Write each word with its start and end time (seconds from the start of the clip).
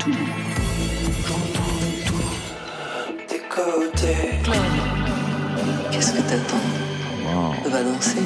tout. 0.00 0.10
J'entends 1.26 1.62
tout. 2.06 2.14
Côtés. 3.48 4.40
Qu'est-ce 5.90 6.12
que 6.12 6.22
t'attends 6.22 6.56
On 7.64 7.68
va 7.68 7.82
danser. 7.84 8.20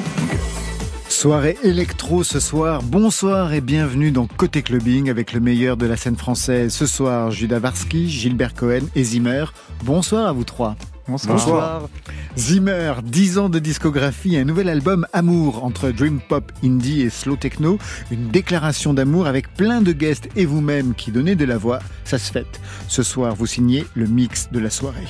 Soirée 1.09 1.57
électro 1.63 2.23
ce 2.23 2.39
soir. 2.39 2.81
Bonsoir 2.83 3.53
et 3.53 3.61
bienvenue 3.61 4.11
dans 4.11 4.27
Côté 4.27 4.61
Clubbing 4.61 5.09
avec 5.09 5.33
le 5.33 5.39
meilleur 5.39 5.75
de 5.75 5.85
la 5.85 5.97
scène 5.97 6.15
française. 6.15 6.73
Ce 6.73 6.85
soir, 6.85 7.31
Judas 7.31 7.59
Varsky, 7.59 8.09
Gilbert 8.09 8.53
Cohen 8.53 8.87
et 8.95 9.03
Zimmer. 9.03 9.45
Bonsoir 9.83 10.27
à 10.27 10.31
vous 10.31 10.43
trois. 10.45 10.75
Bonsoir. 11.07 11.87
Zimmer, 12.35 12.95
10 13.03 13.37
ans 13.37 13.49
de 13.49 13.59
discographie, 13.59 14.37
un 14.37 14.43
nouvel 14.43 14.69
album 14.69 15.05
Amour 15.13 15.63
entre 15.63 15.91
dream 15.91 16.19
pop, 16.19 16.51
indie 16.63 17.01
et 17.01 17.11
slow 17.11 17.35
techno, 17.35 17.77
une 18.09 18.29
déclaration 18.29 18.93
d'amour 18.93 19.27
avec 19.27 19.53
plein 19.53 19.81
de 19.81 19.91
guests 19.91 20.29
et 20.35 20.45
vous-même 20.45 20.95
qui 20.95 21.11
donnez 21.11 21.35
de 21.35 21.45
la 21.45 21.57
voix, 21.57 21.79
ça 22.03 22.17
se 22.17 22.31
fête. 22.31 22.59
Ce 22.87 23.03
soir, 23.03 23.35
vous 23.35 23.45
signez 23.45 23.85
le 23.93 24.07
mix 24.07 24.49
de 24.51 24.59
la 24.59 24.71
soirée. 24.71 25.07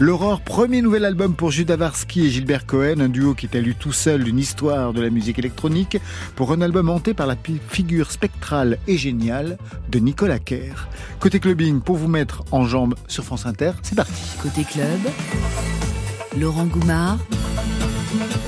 L'Aurore, 0.00 0.40
premier 0.40 0.82
nouvel 0.82 1.04
album 1.04 1.34
pour 1.34 1.52
Judas 1.52 1.76
Varsky 1.76 2.26
et 2.26 2.30
Gilbert 2.30 2.66
Cohen, 2.66 3.00
un 3.00 3.08
duo 3.08 3.34
qui 3.34 3.46
est 3.46 3.60
lu 3.60 3.76
tout 3.76 3.92
seul 3.92 4.24
d'une 4.24 4.40
histoire 4.40 4.92
de 4.92 5.00
la 5.00 5.10
musique 5.10 5.38
électronique, 5.38 5.98
pour 6.34 6.52
un 6.52 6.60
album 6.60 6.90
hanté 6.90 7.14
par 7.14 7.28
la 7.28 7.36
figure 7.68 8.10
spectrale 8.10 8.78
et 8.88 8.98
géniale 8.98 9.58
de 9.90 9.98
Nicolas 10.00 10.40
Kerr. 10.40 10.88
Côté 11.20 11.38
clubbing, 11.38 11.80
pour 11.80 11.96
vous 11.96 12.08
mettre 12.08 12.44
en 12.50 12.66
jambes 12.66 12.96
sur 13.06 13.24
France 13.24 13.46
Inter, 13.46 13.72
c'est 13.82 13.94
parti. 13.94 14.36
Côté 14.42 14.64
club. 14.64 15.00
Laurent 16.38 16.66
Goumard 16.66 17.18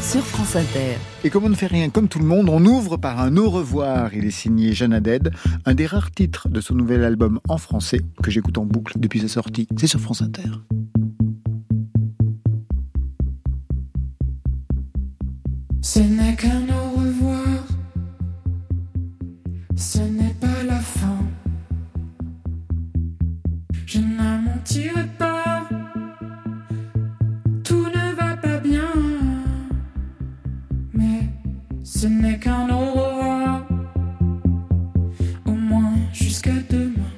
sur 0.00 0.22
France 0.22 0.56
Inter. 0.56 0.96
Et 1.24 1.30
comme 1.30 1.44
on 1.44 1.48
ne 1.48 1.54
fait 1.54 1.66
rien 1.66 1.90
comme 1.90 2.08
tout 2.08 2.18
le 2.18 2.24
monde, 2.24 2.48
on 2.48 2.64
ouvre 2.64 2.96
par 2.96 3.20
un 3.20 3.36
au 3.36 3.50
revoir. 3.50 4.14
Il 4.14 4.24
est 4.24 4.30
signé 4.30 4.72
Jeanne 4.72 4.92
Haddad, 4.92 5.32
un 5.64 5.74
des 5.74 5.86
rares 5.86 6.10
titres 6.10 6.48
de 6.48 6.60
son 6.60 6.74
nouvel 6.74 7.04
album 7.04 7.40
en 7.48 7.58
français 7.58 8.00
que 8.22 8.30
j'écoute 8.30 8.58
en 8.58 8.64
boucle 8.64 8.94
depuis 8.98 9.20
sa 9.20 9.28
sortie. 9.28 9.68
C'est 9.76 9.86
sur 9.86 10.00
France 10.00 10.22
Inter. 10.22 10.48
Ce 15.82 16.00
n'est 16.00 16.36
qu'un 16.36 16.67
qu'un 32.40 32.68
au 32.70 32.92
revoir. 32.92 33.62
Au 35.46 35.52
moins 35.52 35.94
jusqu'à 36.12 36.58
demain. 36.70 37.12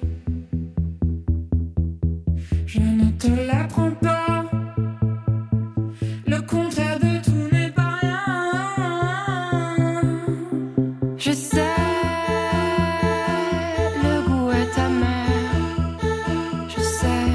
Je 2.67 2.81
ne 2.81 3.11
te 3.23 3.29
l'apprends 3.49 3.91
pas. 4.01 4.45
Le 6.27 6.41
contraire 6.43 6.99
de 7.01 7.23
tout 7.25 7.49
n'est 7.53 7.71
pas 7.71 7.95
rien. 8.01 8.19
Je 11.19 11.33
sais, 11.33 11.75
le 14.05 14.15
goût 14.27 14.51
est 14.53 14.79
amer. 14.87 15.27
Je 16.69 16.81
sais, 16.81 17.29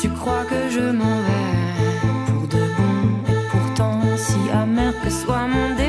tu 0.00 0.08
crois 0.10 0.44
que 0.50 0.60
je 0.70 0.84
m'en 1.00 1.18
vais 1.26 1.52
pour 2.26 2.44
de 2.48 2.62
bon. 2.76 2.96
Pourtant, 3.50 4.00
si 4.16 4.38
amer 4.52 4.92
que 5.02 5.10
soit 5.10 5.46
mon 5.48 5.68
départ. 5.74 5.85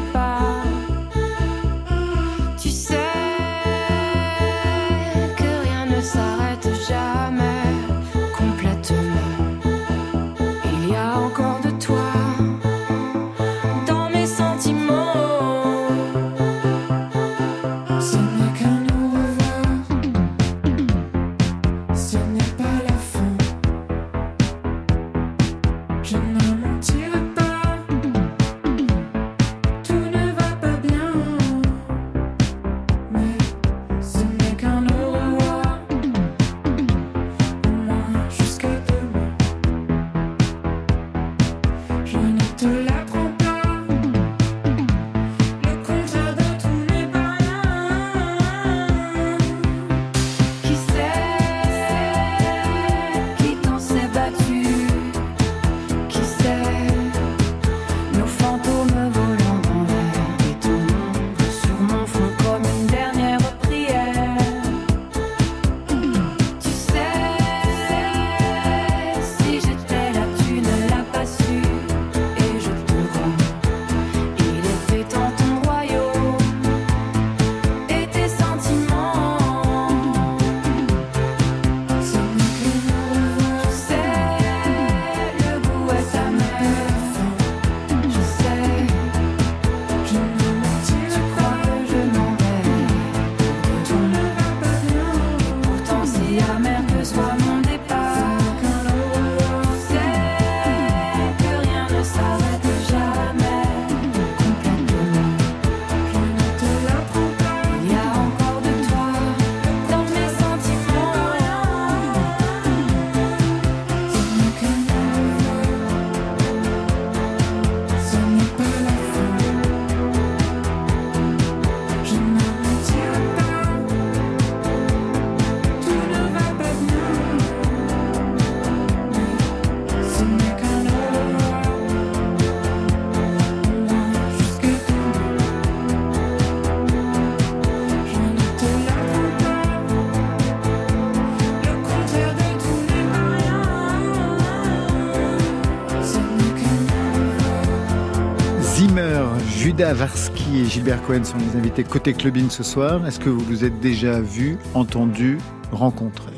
Judas 149.77 149.93
Varsky 149.93 150.61
et 150.61 150.65
Gilbert 150.65 151.03
Cohen 151.03 151.23
sont 151.23 151.37
les 151.37 151.55
invités 151.55 151.83
côté 151.83 152.11
clubbing 152.13 152.49
ce 152.49 152.63
soir. 152.63 153.05
Est-ce 153.05 153.19
que 153.19 153.29
vous 153.29 153.41
vous 153.41 153.63
êtes 153.63 153.79
déjà 153.79 154.19
vus, 154.21 154.57
entendus, 154.73 155.37
rencontrés 155.71 156.33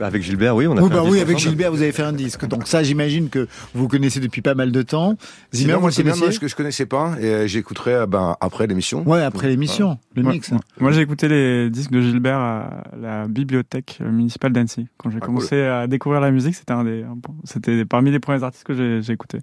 Bah, 0.00 0.06
avec 0.06 0.22
Gilbert, 0.22 0.56
oui, 0.56 0.66
on 0.66 0.74
a 0.78 0.80
Oh 0.80 0.88
fait 0.88 0.94
bah 0.94 1.00
un 1.00 1.02
oui, 1.02 1.10
disque 1.10 1.22
avec 1.24 1.36
ensemble. 1.36 1.50
Gilbert, 1.50 1.70
vous 1.72 1.82
avez 1.82 1.92
fait 1.92 2.02
un 2.04 2.14
disque. 2.14 2.46
Donc 2.48 2.66
ça, 2.66 2.82
j'imagine 2.82 3.28
que 3.28 3.46
vous 3.74 3.86
connaissez 3.86 4.18
depuis 4.20 4.40
pas 4.40 4.54
mal 4.54 4.72
de 4.72 4.80
temps. 4.80 5.16
Zimmer, 5.54 5.76
moi, 5.78 5.90
c'est 5.92 6.02
moi, 6.04 6.14
que 6.40 6.48
je 6.48 6.56
connaissais 6.56 6.86
pas 6.86 7.16
et 7.20 7.26
euh, 7.26 7.46
j'écouterai 7.46 7.92
euh, 7.92 8.06
ben, 8.06 8.34
après 8.40 8.66
l'émission. 8.66 9.06
Ouais, 9.06 9.22
après 9.22 9.48
l'émission, 9.48 9.98
le 10.16 10.22
Ouais. 10.24 10.32
mix. 10.32 10.50
Moi, 10.80 10.92
j'ai 10.92 11.02
écouté 11.02 11.28
les 11.28 11.68
disques 11.68 11.90
de 11.90 12.00
Gilbert 12.00 12.38
à 12.38 12.82
la 12.98 13.28
bibliothèque 13.28 13.98
municipale 14.02 14.52
d'Annecy. 14.54 14.86
Quand 14.96 15.10
j'ai 15.10 15.18
Ah, 15.20 15.26
commencé 15.26 15.60
à 15.60 15.86
découvrir 15.86 16.22
la 16.22 16.30
musique, 16.30 16.54
c'était 16.54 16.72
un 16.72 16.84
des, 16.84 17.04
c'était 17.44 17.84
parmi 17.84 18.10
les 18.10 18.20
premiers 18.20 18.42
artistes 18.42 18.64
que 18.64 18.72
j'ai 18.72 19.02
j'ai 19.02 19.12
écouté. 19.12 19.40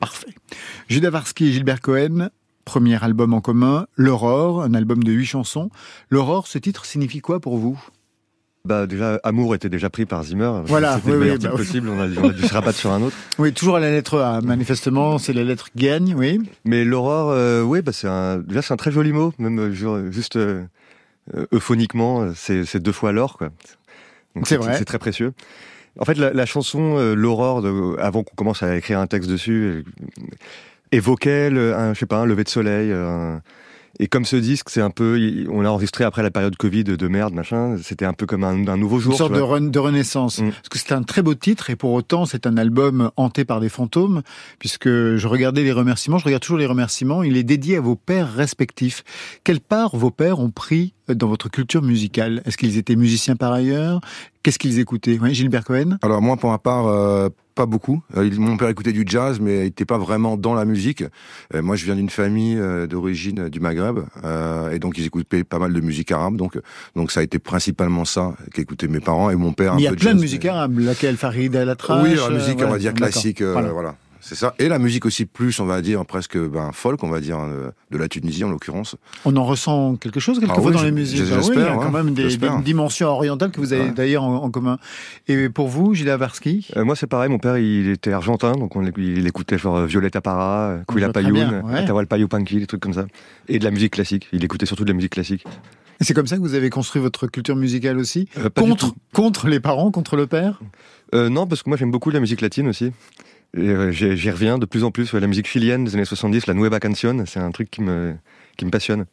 Parfait. 0.00 0.34
Judas 0.88 1.10
Varsky 1.10 1.48
et 1.48 1.52
Gilbert 1.52 1.80
Cohen, 1.80 2.30
premier 2.64 3.02
album 3.02 3.34
en 3.34 3.40
commun, 3.40 3.86
L'Aurore, 3.96 4.62
un 4.62 4.74
album 4.74 5.02
de 5.04 5.12
huit 5.12 5.26
chansons. 5.26 5.70
L'Aurore, 6.10 6.46
ce 6.46 6.58
titre 6.58 6.84
signifie 6.86 7.20
quoi 7.20 7.38
pour 7.40 7.58
vous? 7.58 7.80
Bah 8.64 8.86
déjà, 8.86 9.18
Amour 9.24 9.54
était 9.54 9.70
déjà 9.70 9.88
pris 9.88 10.04
par 10.04 10.22
Zimmer. 10.22 10.50
Voilà, 10.66 10.96
c'était 10.96 11.06
oui, 11.08 11.12
le 11.12 11.18
meilleur 11.20 11.36
oui, 11.38 11.44
bah 11.44 11.50
possible. 11.50 11.88
On 11.88 11.98
a, 11.98 12.06
on 12.20 12.28
a 12.28 12.32
dû 12.32 12.42
se 12.42 12.52
rabattre 12.52 12.78
sur 12.78 12.90
un 12.92 13.00
autre. 13.00 13.16
Oui, 13.38 13.54
toujours 13.54 13.76
à 13.76 13.80
la 13.80 13.90
lettre 13.90 14.18
A. 14.18 14.42
Manifestement, 14.42 15.16
c'est 15.16 15.32
la 15.32 15.44
lettre 15.44 15.70
qui 15.72 15.78
gagne, 15.78 16.14
oui. 16.14 16.40
Mais 16.66 16.84
l'aurore, 16.84 17.30
euh, 17.30 17.62
oui, 17.62 17.80
bah 17.80 17.92
c'est 17.92 18.08
un, 18.08 18.38
déjà 18.38 18.60
c'est 18.60 18.74
un 18.74 18.76
très 18.76 18.92
joli 18.92 19.12
mot, 19.12 19.32
même 19.38 19.58
euh, 19.58 19.72
ju- 19.72 20.12
juste 20.12 20.36
euh, 20.36 20.64
euphoniquement, 21.52 22.32
c'est 22.34 22.64
c'est 22.66 22.80
deux 22.80 22.92
fois 22.92 23.12
l'or, 23.12 23.38
quoi. 23.38 23.48
Donc 24.36 24.46
C'est 24.46 24.56
vrai. 24.58 24.76
C'est 24.76 24.84
très 24.84 24.98
précieux. 24.98 25.32
En 25.98 26.04
fait, 26.04 26.14
la, 26.14 26.32
la 26.32 26.46
chanson 26.46 26.96
euh, 26.98 27.14
l'aurore, 27.14 27.64
avant 27.98 28.22
qu'on 28.22 28.34
commence 28.36 28.62
à 28.62 28.76
écrire 28.76 29.00
un 29.00 29.06
texte 29.06 29.28
dessus, 29.28 29.84
euh, 29.84 29.84
évoquait 30.92 31.50
le, 31.50 31.74
un, 31.74 31.94
je 31.94 32.00
sais 32.00 32.06
pas, 32.06 32.18
un 32.18 32.26
lever 32.26 32.44
de 32.44 32.48
soleil. 32.48 32.90
euh, 32.92 33.36
et 34.02 34.08
comme 34.08 34.24
ce 34.24 34.36
disque, 34.36 34.70
c'est 34.70 34.80
un 34.80 34.88
peu, 34.88 35.46
on 35.50 35.60
l'a 35.60 35.70
enregistré 35.70 36.04
après 36.04 36.22
la 36.22 36.30
période 36.30 36.56
Covid 36.56 36.84
de 36.84 37.08
merde, 37.08 37.34
machin. 37.34 37.76
C'était 37.82 38.06
un 38.06 38.14
peu 38.14 38.24
comme 38.24 38.44
un, 38.44 38.66
un 38.66 38.76
nouveau 38.78 38.98
jour. 38.98 39.12
Une 39.12 39.18
sorte 39.18 39.34
de, 39.34 39.78
renaissance. 39.78 40.38
Mm. 40.38 40.52
Parce 40.52 40.68
que 40.70 40.78
c'est 40.78 40.92
un 40.92 41.02
très 41.02 41.20
beau 41.20 41.34
titre 41.34 41.68
et 41.68 41.76
pour 41.76 41.92
autant 41.92 42.24
c'est 42.24 42.46
un 42.46 42.56
album 42.56 43.10
hanté 43.16 43.44
par 43.44 43.60
des 43.60 43.68
fantômes 43.68 44.22
puisque 44.58 44.88
je 44.88 45.26
regardais 45.26 45.62
les 45.62 45.72
remerciements, 45.72 46.16
je 46.16 46.24
regarde 46.24 46.42
toujours 46.42 46.56
les 46.56 46.64
remerciements, 46.66 47.22
il 47.22 47.36
est 47.36 47.42
dédié 47.42 47.76
à 47.76 47.82
vos 47.82 47.94
pères 47.94 48.32
respectifs. 48.32 49.04
Quelle 49.44 49.60
part 49.60 49.94
vos 49.94 50.10
pères 50.10 50.40
ont 50.40 50.50
pris 50.50 50.94
dans 51.08 51.28
votre 51.28 51.50
culture 51.50 51.82
musicale? 51.82 52.40
Est-ce 52.46 52.56
qu'ils 52.56 52.78
étaient 52.78 52.96
musiciens 52.96 53.36
par 53.36 53.52
ailleurs? 53.52 54.00
Qu'est-ce 54.42 54.58
qu'ils 54.58 54.78
écoutaient? 54.78 55.18
Oui, 55.20 55.34
Gilbert 55.34 55.64
Cohen 55.64 55.98
Alors 56.00 56.22
moi, 56.22 56.38
pour 56.38 56.50
ma 56.50 56.58
part, 56.58 56.86
euh, 56.86 57.28
pas 57.60 57.66
beaucoup. 57.66 58.02
Euh, 58.16 58.30
mon 58.38 58.56
père 58.56 58.70
écoutait 58.70 58.92
du 58.92 59.04
jazz, 59.06 59.38
mais 59.38 59.58
il 59.58 59.64
n'était 59.64 59.84
pas 59.84 59.98
vraiment 59.98 60.38
dans 60.38 60.54
la 60.54 60.64
musique. 60.64 61.04
Euh, 61.54 61.60
moi, 61.60 61.76
je 61.76 61.84
viens 61.84 61.94
d'une 61.94 62.08
famille 62.08 62.56
euh, 62.58 62.86
d'origine 62.86 63.50
du 63.50 63.60
Maghreb, 63.60 63.98
et 64.72 64.78
donc 64.78 64.96
ils 64.96 65.04
écoutaient 65.04 65.44
pas 65.44 65.58
mal 65.58 65.74
de 65.74 65.80
musique 65.82 66.10
arabe. 66.10 66.36
Donc, 66.36 66.58
donc 66.96 67.12
ça 67.12 67.20
a 67.20 67.22
été 67.22 67.38
principalement 67.38 68.06
ça 68.06 68.34
qu'écoutaient 68.54 68.88
mes 68.88 69.00
parents 69.00 69.28
et 69.28 69.36
mon 69.36 69.52
père. 69.52 69.74
un 69.74 69.78
il 69.78 69.82
y 69.82 69.88
a 69.88 69.90
plein 69.92 70.12
de 70.12 70.14
jazz, 70.14 70.22
musique 70.22 70.44
mais- 70.44 70.50
arabe, 70.50 70.78
laquelle? 70.78 71.16
Farid 71.18 71.54
al-Atrash 71.54 72.02
Oui, 72.02 72.14
la 72.14 72.30
musique, 72.30 72.62
euh, 72.62 72.66
on 72.66 72.70
va 72.70 72.78
dire 72.78 72.94
classique, 72.94 73.42
Voilà. 73.42 73.72
voilà. 73.72 73.94
C'est 74.20 74.34
ça. 74.34 74.54
Et 74.58 74.68
la 74.68 74.78
musique 74.78 75.06
aussi 75.06 75.24
plus, 75.26 75.58
on 75.60 75.66
va 75.66 75.80
dire 75.80 76.04
presque 76.04 76.38
ben, 76.38 76.70
folk, 76.72 77.02
on 77.02 77.08
va 77.08 77.20
dire 77.20 77.38
euh, 77.38 77.70
de 77.90 77.98
la 77.98 78.08
Tunisie 78.08 78.44
en 78.44 78.50
l'occurrence. 78.50 78.96
On 79.24 79.34
en 79.36 79.44
ressent 79.44 79.96
quelque 79.96 80.20
chose 80.20 80.38
quelquefois 80.38 80.62
Ah 80.64 80.68
oui, 80.68 80.74
dans 80.74 80.82
les 80.82 80.92
musiques? 80.92 81.22
Ah 81.32 81.38
oui, 81.40 81.48
il 81.54 81.60
y 81.60 81.62
a 81.62 81.76
ouais, 81.76 81.82
quand 81.82 81.90
même 81.90 82.12
des, 82.14 82.36
dimensions 82.62 83.08
orientales 83.08 83.50
que 83.50 83.60
vous 83.60 83.72
avez 83.72 83.80
Ouais. 83.80 83.92
d'ailleurs 83.92 84.22
en, 84.24 84.44
en 84.44 84.50
commun. 84.50 84.78
Et 85.26 85.48
pour 85.48 85.68
vous, 85.68 85.94
Gilles 85.94 86.10
Avarsky 86.10 86.68
Euh, 86.76 86.84
moi, 86.84 86.96
c'est 86.96 87.06
pareil. 87.06 87.30
Mon 87.30 87.38
père, 87.38 87.56
il 87.58 87.88
était 87.88 88.12
argentin, 88.12 88.52
donc 88.52 88.76
on, 88.76 88.84
il 88.96 89.26
écoutait 89.26 89.58
genre 89.58 89.86
voit 89.86 91.12
très 91.12 91.30
bien, 91.32 91.48
Payoun, 91.48 91.62
ouais. 91.64 91.78
Atahualpa 91.78 92.18
Yupanqui, 92.18 92.60
des 92.60 92.66
trucs 92.66 92.80
comme 92.80 92.94
ça, 92.94 93.06
et 93.48 93.58
de 93.58 93.64
la 93.64 93.70
musique 93.70 93.92
classique. 93.92 94.28
Il 94.32 94.44
écoutait 94.44 94.66
surtout 94.66 94.84
de 94.84 94.90
la 94.90 94.94
musique 94.94 95.12
classique. 95.12 95.44
Et 96.00 96.04
c'est 96.04 96.14
comme 96.14 96.26
ça 96.26 96.36
que 96.36 96.40
vous 96.40 96.54
avez 96.54 96.70
construit 96.70 97.02
votre 97.02 97.26
culture 97.26 97.56
musicale 97.56 97.98
aussi? 97.98 98.28
Euh, 98.38 98.48
contre, 98.48 98.94
contre 99.12 99.48
les 99.48 99.60
parents, 99.60 99.90
contre 99.90 100.16
le 100.16 100.26
père? 100.26 100.60
Euh, 101.14 101.28
non, 101.28 101.46
parce 101.46 101.62
que 101.62 101.68
moi, 101.68 101.76
j'aime 101.76 101.90
beaucoup 101.90 102.10
la 102.10 102.20
musique 102.20 102.40
latine 102.40 102.68
aussi. 102.68 102.92
Euh, 103.56 103.90
j'y 103.90 104.16
j'y 104.16 104.30
reviens 104.30 104.58
de 104.58 104.66
plus 104.66 104.84
en 104.84 104.90
plus. 104.90 105.12
Ouais, 105.12 105.20
la 105.20 105.26
musique 105.26 105.46
chilienne 105.46 105.84
des 105.84 105.94
années 105.94 106.04
70, 106.04 106.46
la 106.46 106.54
Nueva 106.54 106.78
Canción, 106.80 107.24
c'est 107.26 107.40
un 107.40 107.50
truc 107.50 107.70
qui 107.70 107.82
me 107.82 108.14
qui 108.56 108.64
me 108.64 108.70
passionne. 108.70 109.06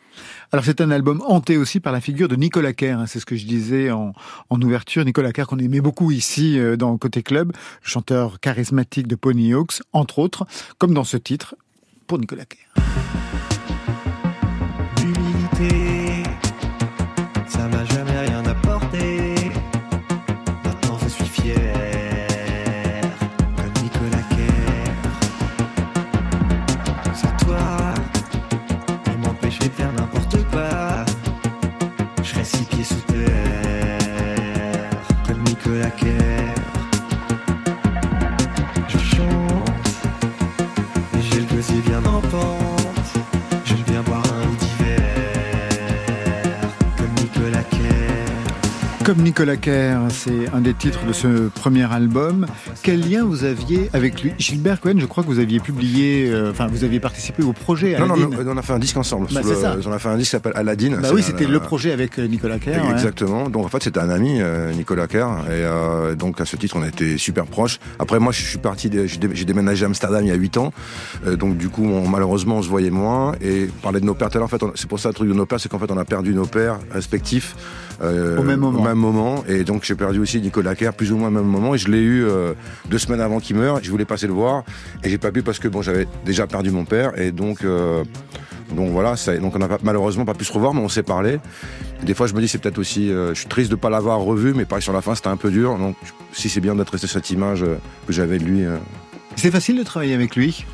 Alors 0.51 0.65
c'est 0.65 0.81
un 0.81 0.91
album 0.91 1.23
hanté 1.25 1.57
aussi 1.57 1.79
par 1.79 1.93
la 1.93 2.01
figure 2.01 2.27
de 2.27 2.35
Nicolas 2.35 2.73
Kerr, 2.73 2.99
hein, 2.99 3.05
c'est 3.07 3.19
ce 3.19 3.25
que 3.25 3.35
je 3.35 3.45
disais 3.45 3.91
en, 3.91 4.13
en 4.49 4.61
ouverture. 4.61 5.05
Nicolas 5.05 5.31
Kerr 5.31 5.47
qu'on 5.47 5.57
aimait 5.57 5.81
beaucoup 5.81 6.11
ici 6.11 6.59
euh, 6.59 6.75
dans 6.75 6.97
Côté 6.97 7.23
Club, 7.23 7.53
le 7.53 7.87
chanteur 7.89 8.39
charismatique 8.39 9.07
de 9.07 9.15
Pony 9.15 9.53
Hawks, 9.53 9.81
entre 9.93 10.19
autres, 10.19 10.45
comme 10.77 10.93
dans 10.93 11.05
ce 11.05 11.17
titre, 11.17 11.55
pour 12.07 12.19
Nicolas 12.19 12.45
Kerr. 12.45 12.83
L'humilité, 15.01 15.96
Nicolas 49.37 49.57
Kerr, 49.57 49.99
c'est 50.09 50.49
un 50.51 50.61
des 50.61 50.73
titres 50.73 51.05
de 51.05 51.13
ce 51.13 51.49
premier 51.49 51.83
album. 51.93 52.47
Quel 52.81 53.07
lien 53.07 53.23
vous 53.23 53.43
aviez 53.43 53.87
avec 53.93 54.23
lui? 54.23 54.33
Gilbert 54.39 54.81
Cohen, 54.81 54.95
je 54.97 55.05
crois 55.05 55.21
que 55.23 55.27
vous 55.29 55.37
aviez 55.37 55.59
publié, 55.59 56.27
euh, 56.27 56.49
enfin 56.49 56.65
vous 56.65 56.83
aviez 56.83 56.99
participé 56.99 57.43
au 57.43 57.53
projet 57.53 57.99
Non, 57.99 58.07
non, 58.07 58.15
Aladdin. 58.15 58.43
non, 58.45 58.51
on 58.53 58.57
a 58.57 58.61
fait 58.63 58.73
un 58.73 58.79
disque 58.79 58.97
ensemble. 58.97 59.27
Bah, 59.31 59.41
le- 59.45 59.53
ça. 59.53 59.75
On 59.85 59.91
a 59.91 59.99
fait 59.99 60.09
un 60.09 60.17
disque 60.17 60.29
qui 60.29 60.31
s'appelle 60.31 60.53
Aladdin. 60.55 60.97
Bah 61.03 61.09
oui, 61.13 61.21
c'était 61.21 61.45
le 61.45 61.59
projet 61.59 61.91
avec 61.91 62.17
euh, 62.17 62.25
Nicolas 62.27 62.57
Kerr. 62.57 62.83
ouais. 62.83 62.91
Exactement. 62.93 63.47
Donc 63.47 63.63
en 63.63 63.67
fait 63.69 63.83
c'était 63.83 63.99
un 63.99 64.09
ami, 64.09 64.41
euh, 64.41 64.73
Nicolas 64.73 65.05
Kerr, 65.05 65.27
et 65.45 65.49
euh, 65.51 66.15
donc 66.15 66.41
à 66.41 66.45
ce 66.45 66.55
titre 66.55 66.75
on 66.75 66.83
était 66.83 67.19
super 67.19 67.45
proches. 67.45 67.77
Après 67.99 68.17
moi 68.19 68.31
je 68.31 68.41
suis 68.41 68.57
parti, 68.57 68.89
j'ai 68.91 69.17
dé- 69.19 69.29
j'ai 69.35 69.45
déménagé 69.45 69.83
à 69.83 69.87
Amsterdam 69.87 70.23
il 70.25 70.29
y 70.29 70.31
a 70.31 70.35
8 70.35 70.57
ans, 70.57 70.73
Euh, 71.27 71.35
donc 71.35 71.57
du 71.57 71.69
coup 71.69 71.85
on- 71.85 72.07
malheureusement 72.09 72.57
on 72.57 72.61
se 72.63 72.69
voyait 72.69 72.89
moins. 72.89 73.33
Et 73.39 73.67
parler 73.83 73.99
de 73.99 74.05
nos 74.05 74.15
pères, 74.15 74.29
en 74.41 74.47
fait 74.47 74.63
c'est 74.73 74.87
pour 74.87 74.99
ça 74.99 75.09
le 75.09 75.13
truc 75.13 75.29
de 75.29 75.33
nos 75.35 75.45
pères, 75.45 75.59
c'est 75.59 75.69
qu'en 75.69 75.77
fait 75.77 75.91
on 75.91 75.97
a 75.99 76.05
perdu 76.05 76.33
nos 76.33 76.47
pères 76.47 76.79
respectifs 76.91 77.55
euh, 77.55 77.86
Au 78.01 78.43
même 78.43 78.59
moment. 78.59 78.95
moment. 78.95 79.43
Et 79.47 79.63
donc 79.63 79.83
j'ai 79.83 79.95
perdu 79.95 80.19
aussi 80.19 80.39
Nicolas 80.39 80.75
Kerr 80.75 80.93
plus 80.93 81.11
ou 81.11 81.17
moins 81.17 81.29
au 81.29 81.31
même 81.31 81.45
moment. 81.45 81.75
Et 81.75 81.77
je 81.77 81.89
l'ai 81.89 82.01
eu 82.01 82.23
euh, 82.25 82.53
deux 82.89 82.99
semaines 82.99 83.21
avant 83.21 83.39
qu'il 83.39 83.55
meure. 83.55 83.79
Je 83.81 83.89
voulais 83.89 84.05
passer 84.05 84.27
le 84.27 84.33
voir 84.33 84.63
et 85.03 85.09
j'ai 85.09 85.17
pas 85.17 85.31
pu 85.31 85.41
parce 85.41 85.59
que 85.59 85.67
bon 85.67 85.81
j'avais 85.81 86.07
déjà 86.25 86.47
perdu 86.47 86.71
mon 86.71 86.85
père 86.85 87.19
et 87.19 87.31
donc 87.31 87.63
euh, 87.63 88.03
donc 88.75 88.91
voilà, 88.91 89.15
ça, 89.15 89.35
donc 89.37 89.55
on 89.55 89.59
n'a 89.59 89.69
malheureusement 89.81 90.25
pas 90.25 90.33
pu 90.33 90.43
se 90.43 90.51
revoir, 90.51 90.73
mais 90.73 90.81
on 90.81 90.89
s'est 90.89 91.03
parlé. 91.03 91.39
Des 92.03 92.13
fois, 92.13 92.27
je 92.27 92.33
me 92.33 92.41
dis 92.41 92.47
c'est 92.47 92.57
peut-être 92.57 92.79
aussi, 92.79 93.09
euh, 93.09 93.33
je 93.33 93.39
suis 93.39 93.47
triste 93.47 93.71
de 93.71 93.75
pas 93.75 93.89
l'avoir 93.89 94.19
revu, 94.19 94.53
mais 94.53 94.65
pareil 94.65 94.83
sur 94.83 94.93
la 94.93 95.01
fin, 95.01 95.15
c'était 95.15 95.29
un 95.29 95.37
peu 95.37 95.49
dur. 95.51 95.77
Donc, 95.77 95.95
si 96.33 96.49
c'est 96.49 96.59
bien 96.59 96.75
d'être 96.75 96.89
resté 96.91 97.07
cette 97.07 97.29
image 97.29 97.63
euh, 97.63 97.77
que 98.05 98.13
j'avais 98.13 98.37
de 98.39 98.43
lui. 98.43 98.65
euh. 98.65 98.77
C'est 99.37 99.51
facile 99.51 99.77
de 99.77 99.83
travailler 99.83 100.13
avec 100.13 100.35
lui? 100.35 100.65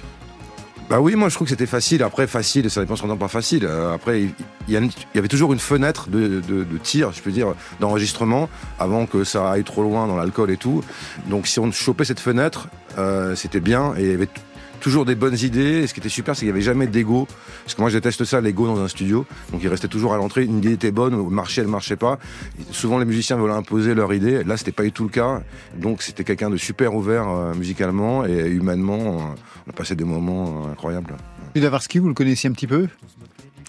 Bah 0.90 1.00
oui, 1.00 1.16
moi 1.16 1.30
je 1.30 1.36
trouve 1.36 1.46
que 1.48 1.52
c'était 1.52 1.66
facile. 1.66 2.04
Après, 2.04 2.28
facile, 2.28 2.70
ça 2.70 2.82
dépend 2.82 2.96
ce 2.96 3.02
qu'on 3.02 3.16
par 3.18 3.32
facile. 3.32 3.66
Euh, 3.66 3.94
après, 3.94 4.24
il 4.68 4.74
y, 4.74 4.78
avait 5.18 5.28
toujours 5.28 5.54
une 5.54 5.60
fenêtre 5.60 6.10
de, 6.10 6.42
tir, 6.84 7.12
je 7.14 7.22
peux 7.22 7.32
dire, 7.32 7.54
d'enregistrement, 7.80 8.50
avant 8.80 9.06
que 9.06 9.24
ça 9.24 9.50
aille 9.52 9.64
trop 9.64 9.82
loin 9.82 10.08
dans 10.08 10.18
l'alcool 10.18 10.52
et 10.52 10.58
tout. 10.58 10.84
Donc 11.28 11.48
si 11.48 11.60
on 11.60 11.72
chopait 11.72 12.06
cette 12.06 12.20
fenêtre, 12.20 12.68
euh, 12.98 13.36
c'était 13.36 13.60
bien. 13.62 13.94
Et 13.98 14.04
il 14.04 14.12
y 14.12 14.14
avait 14.14 14.28
t- 14.28 14.42
toujours 14.84 15.06
des 15.06 15.16
bonnes 15.16 15.38
idées. 15.42 15.82
Et 15.82 15.88
ce 15.88 15.94
qui 15.94 16.02
était 16.02 16.10
super, 16.10 16.36
c'est 16.36 16.42
qu'il 16.42 16.50
n'y 16.50 16.52
avait 16.52 16.62
jamais 16.62 16.88
d'ego. 16.88 17.28
Parce 17.64 17.74
que 17.74 17.82
moi, 17.82 17.90
je 17.90 17.98
déteste 17.98 18.26
ça, 18.26 18.42
l'ego 18.42 18.68
dans 18.68 18.80
un 18.80 18.88
studio. 18.88 19.26
Donc 19.52 19.62
il 19.64 19.70
restait 19.70 19.88
toujours 19.88 20.14
à 20.14 20.18
l'entrée. 20.18 20.44
Une 20.44 20.58
idée 20.60 20.74
était 20.74 20.92
bonne, 20.92 21.16
ou 21.16 21.30
marchait, 21.30 21.62
elle 21.62 21.68
marchait 21.68 21.96
pas. 21.96 22.20
Et 22.60 22.74
souvent, 22.74 23.00
les 23.00 23.06
musiciens 23.06 23.38
voulaient 23.38 23.54
imposer 23.54 23.96
leur 23.96 24.14
idée. 24.14 24.44
Là, 24.44 24.58
c'était 24.58 24.72
pas 24.74 24.84
du 24.84 24.92
tout 24.92 25.04
le 25.04 25.10
cas. 25.10 25.42
Donc 25.76 26.04
c'était 26.04 26.24
quelqu'un 26.24 26.50
de 26.50 26.58
super 26.58 26.94
ouvert 26.94 27.30
euh, 27.30 27.54
musicalement 27.56 28.26
et 28.26 28.50
humainement. 28.50 29.00
euh, 29.00 29.66
on 29.66 29.70
a 29.70 29.74
passé 29.74 29.96
des 29.96 30.04
moments 30.04 30.66
euh, 30.68 30.72
incroyables. 30.74 31.16
Gilles 31.56 31.66
Avarsky, 31.66 32.00
vous 32.00 32.10
le 32.10 32.14
connaissiez 32.14 32.50
un 32.50 32.54
petit 32.54 32.68
peu? 32.68 32.90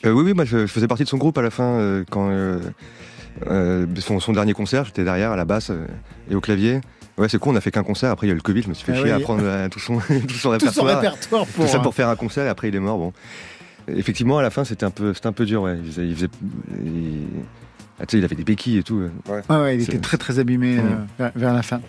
Euh, 0.04 0.10
oui, 0.12 0.24
oui, 0.24 0.34
moi 0.34 0.44
je, 0.44 0.66
je 0.66 0.72
faisais 0.72 0.88
partie 0.88 1.04
de 1.04 1.08
son 1.08 1.18
groupe 1.18 1.38
à 1.38 1.42
la 1.42 1.50
fin 1.50 1.64
euh, 1.64 2.04
quand 2.10 2.28
euh, 2.30 2.58
euh, 3.46 3.86
son, 3.98 4.20
son 4.20 4.32
dernier 4.32 4.52
concert, 4.52 4.84
j'étais 4.84 5.04
derrière 5.04 5.30
à 5.32 5.36
la 5.36 5.44
basse 5.44 5.70
euh, 5.70 5.86
et 6.30 6.34
au 6.34 6.40
clavier. 6.40 6.80
Ouais, 7.16 7.28
c'est 7.28 7.38
con, 7.38 7.52
on 7.52 7.56
a 7.56 7.60
fait 7.60 7.70
qu'un 7.70 7.84
concert. 7.84 8.10
Après, 8.10 8.26
il 8.26 8.30
y 8.30 8.32
a 8.32 8.34
eu 8.34 8.36
le 8.36 8.42
Covid, 8.42 8.62
je 8.62 8.68
me 8.68 8.74
suis 8.74 8.84
fait 8.84 8.92
Ah 8.92 8.96
chier 8.96 9.04
oui. 9.04 9.10
à 9.12 9.20
prendre 9.20 9.42
euh, 9.44 9.68
tout 9.68 9.78
son, 9.78 9.98
tout 9.98 10.04
son 10.08 10.18
Tout 10.26 10.34
son 10.36 10.50
répertoire. 10.50 11.00
répertoire 11.00 11.46
pour. 11.46 11.64
Tout 11.64 11.70
ça 11.70 11.78
un- 11.78 11.80
pour 11.80 11.94
faire 11.94 12.08
un 12.08 12.16
concert 12.16 12.44
et 12.44 12.48
après 12.48 12.68
il 12.68 12.74
est 12.74 12.80
mort. 12.80 12.98
Bon, 12.98 13.12
effectivement, 13.88 14.38
à 14.38 14.42
la 14.42 14.50
fin, 14.50 14.64
c'était 14.64 14.84
un 14.84 14.90
peu, 14.90 15.14
c'était 15.14 15.26
un 15.28 15.32
peu 15.32 15.44
dur. 15.46 15.62
Ouais. 15.62 15.78
Il 15.84 15.90
faisait, 15.92 16.06
il 16.08 16.14
faisait- 16.16 16.28
il- 16.84 17.26
ah, 18.00 18.06
tu 18.06 18.12
sais, 18.16 18.18
il 18.18 18.24
avait 18.24 18.34
des 18.36 18.44
béquilles 18.44 18.78
et 18.78 18.82
tout. 18.82 18.98
euh. 18.98 19.10
Ah 19.48 19.62
ouais, 19.62 19.76
il 19.76 19.82
était 19.82 19.98
très 19.98 20.16
très 20.16 20.38
abîmé 20.40 20.78
euh, 20.78 20.82
Mm. 20.82 21.06
vers, 21.18 21.32
vers 21.36 21.52
la 21.54 21.62
fin. 21.62 21.80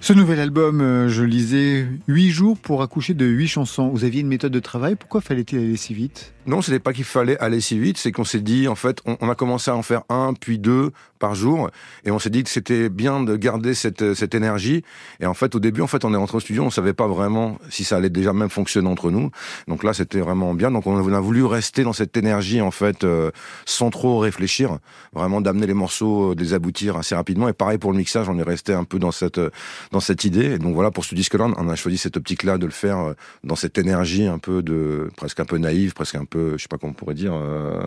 Ce 0.00 0.12
nouvel 0.12 0.38
album, 0.38 0.80
euh, 0.80 1.08
je 1.08 1.24
lisais, 1.24 1.86
huit 2.06 2.30
jours 2.30 2.56
pour 2.56 2.82
accoucher 2.82 3.14
de 3.14 3.26
huit 3.26 3.48
chansons. 3.48 3.88
Vous 3.88 4.04
aviez 4.04 4.20
une 4.20 4.28
méthode 4.28 4.52
de 4.52 4.60
travail. 4.60 4.94
Pourquoi 4.94 5.20
fallait-il 5.20 5.58
aller 5.58 5.76
si 5.76 5.92
vite? 5.92 6.32
Non, 6.48 6.62
c'était 6.62 6.78
pas 6.78 6.94
qu'il 6.94 7.04
fallait 7.04 7.38
aller 7.40 7.60
si 7.60 7.78
vite, 7.78 7.98
c'est 7.98 8.10
qu'on 8.10 8.24
s'est 8.24 8.40
dit, 8.40 8.68
en 8.68 8.74
fait, 8.74 9.02
on, 9.04 9.28
a 9.28 9.34
commencé 9.34 9.70
à 9.70 9.76
en 9.76 9.82
faire 9.82 10.00
un, 10.08 10.32
puis 10.32 10.58
deux 10.58 10.92
par 11.18 11.34
jour, 11.34 11.68
et 12.06 12.10
on 12.10 12.18
s'est 12.18 12.30
dit 12.30 12.42
que 12.42 12.48
c'était 12.48 12.88
bien 12.88 13.22
de 13.22 13.36
garder 13.36 13.74
cette, 13.74 14.14
cette 14.14 14.34
énergie. 14.34 14.82
Et 15.20 15.26
en 15.26 15.34
fait, 15.34 15.54
au 15.54 15.60
début, 15.60 15.82
en 15.82 15.86
fait, 15.86 16.06
on 16.06 16.14
est 16.14 16.16
rentré 16.16 16.38
au 16.38 16.40
studio, 16.40 16.62
on 16.62 16.70
savait 16.70 16.94
pas 16.94 17.06
vraiment 17.06 17.58
si 17.68 17.84
ça 17.84 17.98
allait 17.98 18.08
déjà 18.08 18.32
même 18.32 18.48
fonctionner 18.48 18.88
entre 18.88 19.10
nous. 19.10 19.30
Donc 19.66 19.84
là, 19.84 19.92
c'était 19.92 20.20
vraiment 20.20 20.54
bien. 20.54 20.70
Donc 20.70 20.86
on 20.86 20.96
a, 20.96 21.02
on 21.02 21.12
a 21.12 21.20
voulu 21.20 21.44
rester 21.44 21.82
dans 21.82 21.92
cette 21.92 22.16
énergie, 22.16 22.62
en 22.62 22.70
fait, 22.70 23.04
euh, 23.04 23.30
sans 23.66 23.90
trop 23.90 24.18
réfléchir, 24.18 24.78
vraiment 25.12 25.42
d'amener 25.42 25.66
les 25.66 25.74
morceaux, 25.74 26.32
euh, 26.32 26.34
de 26.34 26.42
les 26.42 26.54
aboutir 26.54 26.96
assez 26.96 27.14
rapidement. 27.14 27.48
Et 27.48 27.52
pareil 27.52 27.76
pour 27.76 27.92
le 27.92 27.98
mixage, 27.98 28.28
on 28.30 28.38
est 28.38 28.42
resté 28.42 28.72
un 28.72 28.84
peu 28.84 28.98
dans 28.98 29.12
cette, 29.12 29.38
euh, 29.38 29.50
dans 29.92 30.00
cette 30.00 30.24
idée. 30.24 30.52
Et 30.52 30.58
donc 30.58 30.74
voilà, 30.74 30.90
pour 30.90 31.04
ce 31.04 31.14
disque-là, 31.14 31.48
on 31.56 31.68
a 31.68 31.76
choisi 31.76 31.98
cette 31.98 32.16
optique-là 32.16 32.56
de 32.56 32.64
le 32.64 32.72
faire 32.72 32.98
euh, 32.98 33.12
dans 33.44 33.56
cette 33.56 33.76
énergie 33.76 34.26
un 34.26 34.38
peu 34.38 34.62
de, 34.62 35.10
presque 35.16 35.40
un 35.40 35.44
peu 35.44 35.58
naïve, 35.58 35.92
presque 35.92 36.14
un 36.14 36.24
peu, 36.24 36.37
je 36.56 36.62
sais 36.62 36.68
pas 36.68 36.78
comment 36.78 36.90
on 36.92 36.94
pourrait 36.94 37.14
dire, 37.14 37.32
euh, 37.34 37.80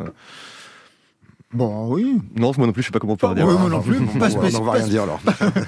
Bon, 1.54 1.94
oui. 1.94 2.16
Non, 2.38 2.54
moi 2.58 2.66
non 2.66 2.72
plus, 2.72 2.82
je 2.82 2.88
sais 2.88 2.92
pas 2.94 3.00
comment 3.00 3.12
on 3.12 3.18
peut 3.18 3.28
Oui, 3.28 3.36
dire. 3.36 3.46
moi 3.46 3.70
non 3.70 3.82
plus. 3.82 3.98
Pas, 4.18 4.28
on 4.28 4.40
spéci- 4.40 4.54
n'en 4.54 4.64
va 4.64 4.72
rien 4.72 4.88
dire 4.88 5.04
alors. 5.04 5.20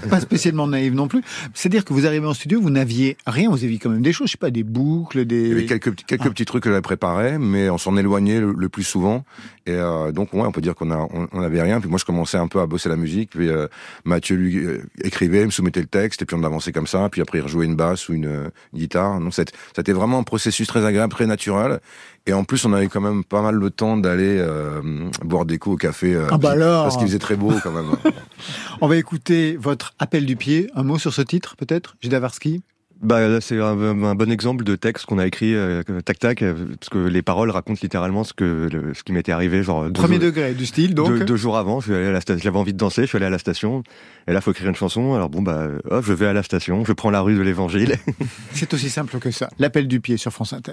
pas 0.09 0.21
spécialement 0.21 0.65
naïve 0.65 0.93
non 0.93 1.09
plus. 1.09 1.21
C'est-à-dire 1.53 1.83
que 1.83 1.91
vous 1.91 2.05
arrivez 2.07 2.25
en 2.25 2.33
studio, 2.33 2.61
vous 2.61 2.69
n'aviez 2.69 3.17
rien, 3.27 3.49
vous 3.49 3.65
aviez 3.65 3.79
quand 3.79 3.89
même 3.89 4.01
des 4.01 4.13
choses, 4.13 4.27
je 4.27 4.31
sais 4.31 4.37
pas, 4.37 4.49
des 4.49 4.63
boucles, 4.63 5.25
des. 5.25 5.41
Il 5.41 5.47
y 5.49 5.51
avait 5.51 5.65
quelques, 5.65 5.91
petits- 5.91 6.05
quelques 6.05 6.27
Ah. 6.27 6.29
petits 6.29 6.45
trucs 6.45 6.63
que 6.63 6.69
j'avais 6.69 6.81
préparés, 6.81 7.37
mais 7.37 7.69
on 7.69 7.77
s'en 7.77 7.97
éloignait 7.97 8.39
le, 8.39 8.53
le 8.57 8.69
plus 8.69 8.83
souvent. 8.83 9.25
Et 9.65 9.71
euh, 9.73 10.13
donc, 10.13 10.31
ouais, 10.31 10.43
on 10.43 10.53
peut 10.53 10.61
dire 10.61 10.73
qu'on 10.73 10.89
a, 10.89 10.99
on, 10.99 11.27
on 11.33 11.41
avait 11.41 11.61
rien. 11.61 11.81
Puis 11.81 11.89
moi, 11.89 11.99
je 11.99 12.05
commençais 12.05 12.37
un 12.37 12.47
peu 12.47 12.61
à 12.61 12.65
bosser 12.65 12.87
la 12.87 12.95
musique. 12.95 13.31
Puis 13.31 13.49
euh, 13.49 13.67
Mathieu 14.05 14.37
lui 14.37 14.59
euh, 14.65 14.77
écrivait, 15.03 15.43
me 15.45 15.51
soumettait 15.51 15.81
le 15.81 15.87
texte, 15.87 16.21
et 16.21 16.25
puis 16.25 16.37
on 16.39 16.43
avançait 16.45 16.71
comme 16.71 16.87
ça. 16.87 17.09
Puis 17.09 17.19
après, 17.19 17.39
il 17.39 17.41
rejouait 17.41 17.65
une 17.65 17.75
basse 17.75 18.07
ou 18.07 18.13
une, 18.13 18.49
une 18.73 18.79
guitare. 18.79 19.19
Donc, 19.19 19.33
c'était 19.33 19.91
vraiment 19.93 20.19
un 20.19 20.23
processus 20.23 20.65
très 20.65 20.85
agréable, 20.85 21.11
très 21.11 21.27
naturel. 21.27 21.81
Et 22.25 22.31
en 22.33 22.45
plus, 22.45 22.63
on 22.65 22.71
avait 22.71 22.87
quand 22.87 23.01
même 23.01 23.23
pas 23.25 23.41
mal 23.41 23.55
le 23.55 23.69
temps 23.69 23.97
d'aller 23.97 24.37
euh, 24.39 24.81
boire 25.25 25.45
des 25.45 25.57
coups 25.57 25.73
au 25.73 25.77
café. 25.77 26.13
euh, 26.15 26.27
Ah 26.31 26.37
bah 26.37 26.51
alors 26.51 26.83
Parce 26.83 26.95
qu'il 26.97 27.05
faisait 27.07 27.19
très 27.19 27.35
beau 27.35 27.51
quand 27.61 27.71
même. 27.71 27.91
On 28.81 28.87
va 28.87 28.95
écouter 28.95 29.57
votre 29.59 29.93
appel 29.99 30.25
du 30.25 30.37
pied. 30.37 30.69
Un 30.73 30.83
mot 30.83 30.97
sur 30.97 31.13
ce 31.13 31.21
titre, 31.21 31.57
peut-être 31.57 31.97
Jidavarski 32.01 32.63
Bah, 33.01 33.27
là, 33.27 33.41
c'est 33.41 33.59
un, 33.59 33.77
un 34.05 34.15
bon 34.15 34.31
exemple 34.31 34.63
de 34.63 34.77
texte 34.77 35.05
qu'on 35.05 35.17
a 35.19 35.27
écrit 35.27 35.53
euh, 35.53 35.83
tac 36.05 36.17
tac, 36.19 36.39
parce 36.79 36.87
que 36.89 36.97
les 37.09 37.21
paroles 37.21 37.49
racontent 37.51 37.79
littéralement 37.83 38.23
ce 38.23 38.31
que 38.31 38.69
le- 38.71 38.93
ce 38.93 39.03
qui 39.03 39.11
m'était 39.11 39.33
arrivé, 39.33 39.61
genre 39.61 39.91
Premier 39.91 40.15
jours, 40.15 40.23
degré 40.23 40.53
du 40.53 40.65
style, 40.65 40.95
donc. 40.95 41.09
deux, 41.09 41.25
deux 41.25 41.35
jours 41.35 41.57
avant. 41.57 41.81
Je 41.81 41.87
suis 41.87 41.93
allé 41.93 42.07
à 42.07 42.11
la 42.13 42.21
j'avais 42.37 42.57
envie 42.57 42.71
de 42.71 42.77
danser, 42.77 43.01
je 43.01 43.07
suis 43.07 43.17
allé 43.17 43.25
à 43.25 43.29
la 43.31 43.37
station. 43.37 43.83
Et 44.29 44.31
là, 44.31 44.39
faut 44.39 44.51
écrire 44.51 44.69
une 44.69 44.75
chanson. 44.75 45.13
Alors 45.13 45.27
bon, 45.29 45.41
bah, 45.41 45.67
hop, 45.91 46.05
je 46.05 46.13
vais 46.13 46.27
à 46.27 46.33
la 46.33 46.43
station, 46.43 46.85
je 46.85 46.93
prends 46.93 47.11
la 47.11 47.19
rue 47.19 47.35
de 47.35 47.41
l'Évangile. 47.41 47.97
C'est 48.53 48.73
aussi 48.73 48.89
simple 48.89 49.19
que 49.19 49.29
ça. 49.31 49.49
L'appel 49.59 49.89
du 49.89 49.99
pied 49.99 50.15
sur 50.15 50.31
France 50.31 50.53
Inter. 50.53 50.71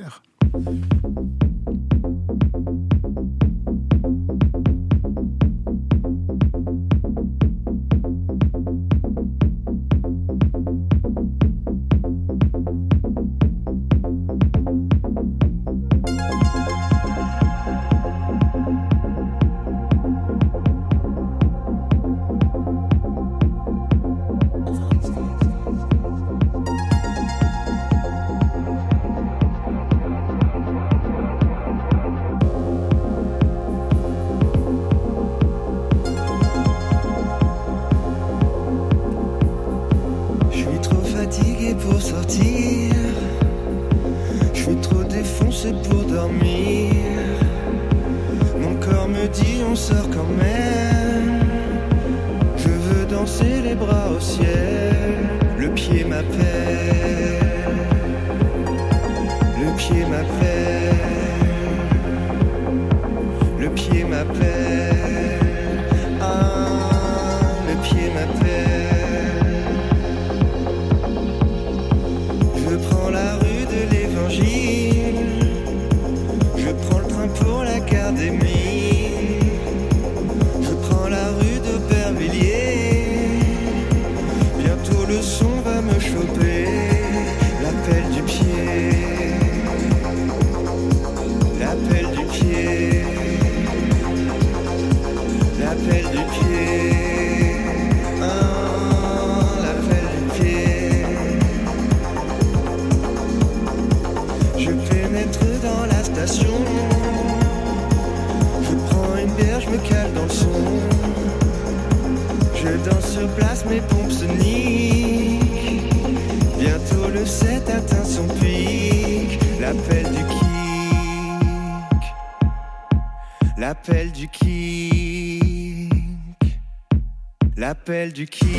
Du 128.11 128.26
kick. 128.26 128.50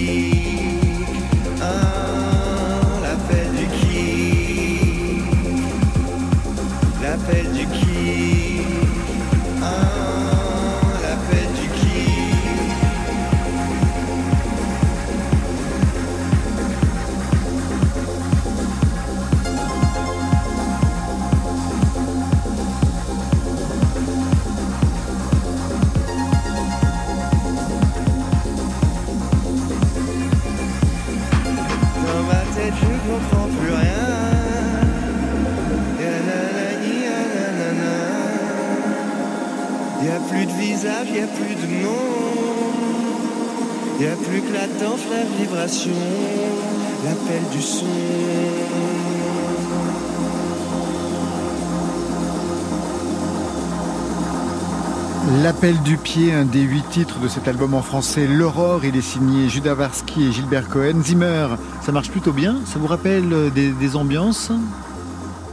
L'appel 47.04 47.42
du. 47.51 47.60
L'appel 55.44 55.82
du 55.84 55.98
pied, 55.98 56.34
un 56.34 56.46
des 56.46 56.62
huit 56.62 56.84
titres 56.90 57.20
de 57.20 57.28
cet 57.28 57.48
album 57.48 57.74
en 57.74 57.82
français, 57.82 58.28
L'Aurore, 58.28 58.84
il 58.84 58.96
est 58.96 59.01
signé 59.01 59.50
Judas 59.50 59.75
Varsky 59.75 60.25
et 60.28 60.32
Gilbert 60.32 60.68
Cohen. 60.70 61.01
Zimmer, 61.04 61.48
ça 61.82 61.92
marche 61.92 62.10
plutôt 62.10 62.32
bien 62.32 62.58
Ça 62.66 62.80
vous 62.80 62.88
rappelle 62.88 63.51
des 63.54 63.96
ambiances? 63.96 64.51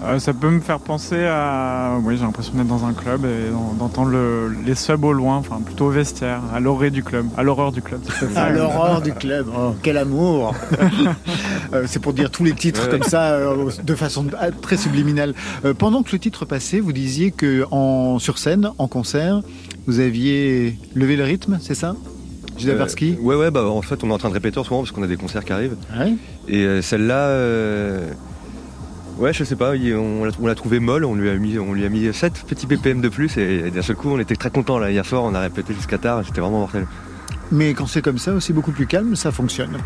Euh, 0.05 0.19
ça 0.21 0.33
peut 0.33 0.49
me 0.49 0.61
faire 0.61 0.79
penser 0.79 1.25
à. 1.25 1.99
Oui, 2.05 2.17
j'ai 2.17 2.23
l'impression 2.23 2.53
d'être 2.55 2.69
dans 2.69 2.85
un 2.85 2.93
club 2.93 3.25
et 3.25 3.51
d'en- 3.51 3.75
d'entendre 3.75 4.11
le- 4.11 4.55
les 4.65 4.77
subs 4.77 5.03
au 5.05 5.13
loin, 5.13 5.37
enfin 5.37 5.61
plutôt 5.65 5.87
au 5.87 5.91
vestiaire, 5.91 6.41
à 6.55 6.61
l'orée 6.61 6.91
du 6.91 7.03
club, 7.03 7.27
à 7.37 7.43
l'horreur 7.43 7.73
du 7.73 7.83
club. 7.83 8.01
À 8.37 8.49
l'aurore 8.51 9.03
du 9.03 9.13
club, 9.13 9.47
oh, 9.57 9.75
quel 9.83 9.97
amour 9.99 10.55
Euh, 11.75 11.85
C'est 11.87 11.99
pour 12.01 12.13
dire 12.13 12.31
tous 12.31 12.45
les 12.45 12.53
titres 12.55 12.85
Ouais. 12.85 12.91
comme 12.91 13.03
ça, 13.03 13.33
euh, 13.33 13.71
de 13.83 13.95
façon 13.95 14.25
ah, 14.41 14.51
très 14.53 14.77
subliminale. 14.77 15.35
Euh, 15.65 15.75
pendant 15.75 16.03
que 16.03 16.13
le 16.13 16.19
titre 16.19 16.45
passait, 16.45 16.79
vous 16.81 16.93
disiez 16.93 17.31
que 17.33 17.65
en, 17.73 18.19
sur 18.21 18.39
scène, 18.39 18.71
en 18.79 18.87
concert, 18.89 19.41
vous 19.87 19.99
aviez 20.01 20.79
levé 20.95 21.17
le 21.17 21.25
rythme, 21.25 21.59
c'est 21.61 21.75
ça? 21.75 21.95
Euh, 22.65 22.87
ouais, 23.21 23.35
ouais, 23.37 23.51
bah 23.51 23.65
en 23.67 23.83
fait, 23.83 24.03
on 24.03 24.11
est 24.11 24.13
en 24.13 24.19
train 24.19 24.29
de 24.31 24.35
répéter 24.35 24.59
en 24.59 24.65
ce 24.65 24.71
moment 24.71 24.83
parce 24.83 24.93
qu'on 24.93 25.03
a 25.03 25.07
des 25.07 25.17
concerts 25.17 25.45
qui 25.45 25.53
arrivent. 25.53 25.77
Ouais. 25.99 26.15
Et 26.49 26.65
euh, 26.65 26.83
celle-là, 26.83 27.15
euh, 27.29 28.11
ouais, 29.19 29.33
je 29.33 29.45
sais 29.45 29.57
pas, 29.57 29.73
on 29.73 30.25
l'a- 30.47 30.55
trouvée 30.55 30.81
molle, 30.81 31.05
on 31.05 31.15
lui 31.15 31.29
a 31.29 31.35
mis, 31.37 31.59
on 31.59 31.73
lui 31.73 31.85
a 31.85 31.89
mis 31.89 32.13
7 32.13 32.45
petits 32.47 32.67
BPM 32.67 33.01
de 33.01 33.09
plus 33.09 33.37
et, 33.37 33.71
d'un 33.71 33.83
seul 33.83 33.97
coup, 33.97 34.11
on 34.11 34.19
était 34.19 34.37
très 34.37 34.51
contents 34.51 34.79
là. 34.79 34.91
Hier 34.91 35.05
soir, 35.05 35.25
on 35.25 35.35
a 35.35 35.41
répété 35.41 35.75
jusqu'à 35.75 35.99
tard, 35.99 36.23
c'était 36.25 36.41
vraiment 36.41 36.61
mortel. 36.61 36.87
Mais 37.51 37.75
quand 37.75 37.87
c'est 37.87 38.03
comme 38.03 38.19
ça, 38.19 38.35
aussi 38.35 38.53
beaucoup 38.53 38.73
plus 38.73 38.87
calme, 38.87 39.17
ça 39.17 39.33
fonctionne. 39.33 39.79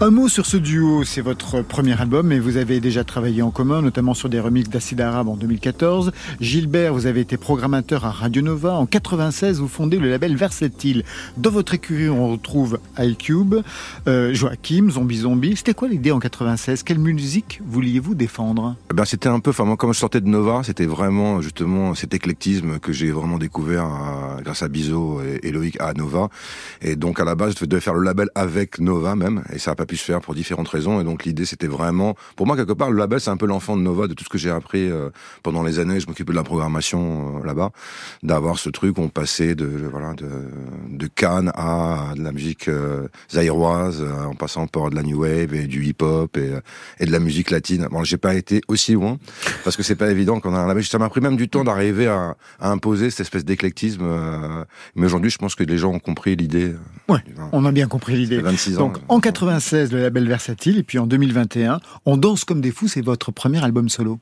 Un 0.00 0.10
mot 0.10 0.28
sur 0.28 0.46
ce 0.46 0.56
duo, 0.56 1.04
c'est 1.04 1.20
votre 1.20 1.62
premier 1.62 1.98
album, 2.00 2.26
mais 2.26 2.38
vous 2.38 2.56
avez 2.56 2.80
déjà 2.80 3.04
travaillé 3.04 3.42
en 3.42 3.50
commun, 3.50 3.80
notamment 3.80 4.14
sur 4.14 4.28
des 4.28 4.40
remixes 4.40 4.68
d'Acide 4.68 5.00
Arabe 5.00 5.28
en 5.28 5.36
2014. 5.36 6.12
Gilbert, 6.40 6.92
vous 6.92 7.06
avez 7.06 7.20
été 7.20 7.36
programmateur 7.36 8.04
à 8.04 8.10
Radio 8.10 8.42
Nova. 8.42 8.74
En 8.74 8.86
96, 8.86 9.60
vous 9.60 9.68
fondez 9.68 9.98
le 9.98 10.10
label 10.10 10.36
Versatile. 10.36 11.04
Dans 11.36 11.50
votre 11.50 11.74
écurie, 11.74 12.08
on 12.08 12.30
retrouve 12.30 12.78
iCube, 12.98 13.56
euh, 14.08 14.34
Joachim, 14.34 14.90
Zombie 14.90 15.18
Zombie. 15.18 15.56
C'était 15.56 15.74
quoi 15.74 15.88
l'idée 15.88 16.12
en 16.12 16.18
96 16.18 16.82
Quelle 16.82 16.98
musique 16.98 17.60
vouliez-vous 17.66 18.14
défendre? 18.14 18.76
Ben, 18.94 19.04
c'était 19.04 19.28
un 19.28 19.40
peu, 19.40 19.50
enfin, 19.50 19.64
moi, 19.64 19.76
comme 19.76 19.94
je 19.94 19.98
sortais 19.98 20.20
de 20.20 20.28
Nova, 20.28 20.62
c'était 20.64 20.86
vraiment, 20.86 21.40
justement, 21.40 21.94
cet 21.94 22.12
éclectisme 22.12 22.78
que 22.78 22.92
j'ai 22.92 23.10
vraiment 23.10 23.38
découvert 23.38 23.86
euh, 23.86 24.42
grâce 24.42 24.62
à 24.62 24.68
Bizo 24.68 25.22
et, 25.22 25.46
et 25.46 25.52
Loïc 25.52 25.80
à 25.80 25.94
Nova. 25.94 26.28
Et 26.82 26.96
à 27.20 27.24
la 27.24 27.34
base, 27.34 27.54
je 27.58 27.64
devais 27.64 27.80
faire 27.80 27.94
le 27.94 28.02
label 28.02 28.28
avec 28.34 28.80
Nova 28.80 29.14
même, 29.16 29.42
et 29.52 29.58
ça 29.58 29.70
n'a 29.70 29.74
pas 29.74 29.86
pu 29.86 29.96
se 29.96 30.04
faire 30.04 30.20
pour 30.20 30.34
différentes 30.34 30.68
raisons. 30.68 31.00
Et 31.00 31.04
donc, 31.04 31.24
l'idée, 31.24 31.44
c'était 31.44 31.66
vraiment, 31.66 32.14
pour 32.36 32.46
moi, 32.46 32.56
quelque 32.56 32.72
part, 32.72 32.90
le 32.90 32.98
label, 32.98 33.20
c'est 33.20 33.30
un 33.30 33.36
peu 33.36 33.46
l'enfant 33.46 33.76
de 33.76 33.82
Nova, 33.82 34.06
de 34.06 34.14
tout 34.14 34.24
ce 34.24 34.28
que 34.28 34.38
j'ai 34.38 34.50
appris 34.50 34.90
euh, 34.90 35.10
pendant 35.42 35.62
les 35.62 35.78
années. 35.78 36.00
Je 36.00 36.06
m'occupais 36.06 36.32
de 36.32 36.36
la 36.36 36.42
programmation 36.44 37.38
euh, 37.40 37.46
là-bas, 37.46 37.70
d'avoir 38.22 38.58
ce 38.58 38.70
truc 38.70 38.98
où 38.98 39.02
on 39.02 39.08
passait 39.08 39.54
de, 39.54 39.66
voilà, 39.90 40.14
de, 40.14 40.28
de 40.90 41.06
Cannes 41.06 41.52
à 41.54 42.12
de 42.16 42.22
la 42.22 42.32
musique 42.32 42.68
euh, 42.68 43.08
zaïroise, 43.30 44.02
euh, 44.02 44.24
en 44.24 44.34
passant 44.34 44.66
par 44.66 44.90
de 44.90 44.96
la 44.96 45.02
new 45.02 45.20
wave 45.22 45.54
et 45.54 45.66
du 45.66 45.84
hip-hop 45.84 46.36
et, 46.36 46.54
euh, 46.54 46.60
et 47.00 47.06
de 47.06 47.12
la 47.12 47.20
musique 47.20 47.50
latine. 47.50 47.88
Bon, 47.90 48.04
j'ai 48.04 48.16
pas 48.16 48.34
été 48.34 48.60
aussi 48.68 48.92
loin 48.94 49.18
parce 49.64 49.76
que 49.76 49.82
c'est 49.82 49.96
pas 49.96 50.10
évident 50.10 50.40
quand 50.40 50.50
on 50.50 50.54
a 50.54 50.60
un 50.60 50.66
label. 50.66 50.84
Ça 50.84 50.98
m'a 50.98 51.08
pris 51.08 51.20
même 51.20 51.36
du 51.36 51.48
temps 51.48 51.64
d'arriver 51.64 52.06
à, 52.06 52.36
à 52.58 52.70
imposer 52.70 53.10
cette 53.10 53.20
espèce 53.20 53.44
d'éclectisme. 53.44 54.02
euh, 54.02 54.64
mais 54.94 55.06
aujourd'hui, 55.06 55.30
je 55.30 55.38
pense 55.38 55.54
que 55.54 55.64
les 55.64 55.78
gens 55.78 55.92
ont 55.92 55.98
compris 55.98 56.36
l'idée. 56.36 56.74
Ouais, 57.08 57.18
on 57.52 57.64
a 57.64 57.72
bien 57.72 57.86
compris 57.86 58.16
l'idée. 58.16 58.38
26 58.38 58.78
ans. 58.78 58.80
Donc 58.80 58.98
en 59.08 59.20
96, 59.20 59.92
le 59.92 60.02
label 60.02 60.26
Versatile, 60.28 60.78
et 60.78 60.82
puis 60.82 60.98
en 60.98 61.06
2021, 61.06 61.80
On 62.04 62.16
danse 62.16 62.44
comme 62.44 62.60
des 62.60 62.70
fous, 62.72 62.88
c'est 62.88 63.04
votre 63.04 63.32
premier 63.32 63.62
album 63.62 63.88
solo. 63.88 64.18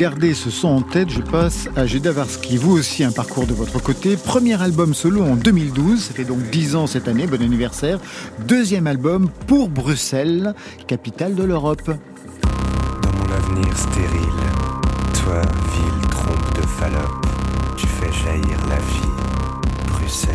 Garder 0.00 0.32
ce 0.32 0.48
son 0.48 0.68
en 0.68 0.80
tête, 0.80 1.10
je 1.10 1.20
passe 1.20 1.68
à 1.76 1.84
Judas 1.84 2.12
Varsky. 2.12 2.56
Vous 2.56 2.72
aussi 2.72 3.04
un 3.04 3.12
parcours 3.12 3.46
de 3.46 3.52
votre 3.52 3.82
côté. 3.82 4.16
Premier 4.16 4.58
album 4.62 4.94
solo 4.94 5.22
en 5.22 5.36
2012, 5.36 6.02
ça 6.02 6.14
fait 6.14 6.24
donc 6.24 6.38
10 6.48 6.74
ans 6.74 6.86
cette 6.86 7.06
année, 7.06 7.26
bon 7.26 7.42
anniversaire. 7.42 7.98
Deuxième 8.46 8.86
album 8.86 9.28
pour 9.46 9.68
Bruxelles, 9.68 10.54
capitale 10.86 11.34
de 11.34 11.42
l'Europe. 11.42 11.82
Dans 13.02 13.12
mon 13.12 13.30
avenir 13.30 13.76
stérile, 13.76 14.40
toi, 15.22 15.42
ville 15.42 16.08
trompe 16.08 16.56
de 16.56 16.66
Fallope, 16.66 17.26
tu 17.76 17.86
fais 17.86 18.10
jaillir 18.24 18.58
la 18.70 18.76
vie. 18.76 19.86
Bruxelles, 19.86 20.32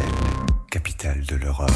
capitale 0.69 1.24
de 1.27 1.38
l'Europe. 1.38 1.72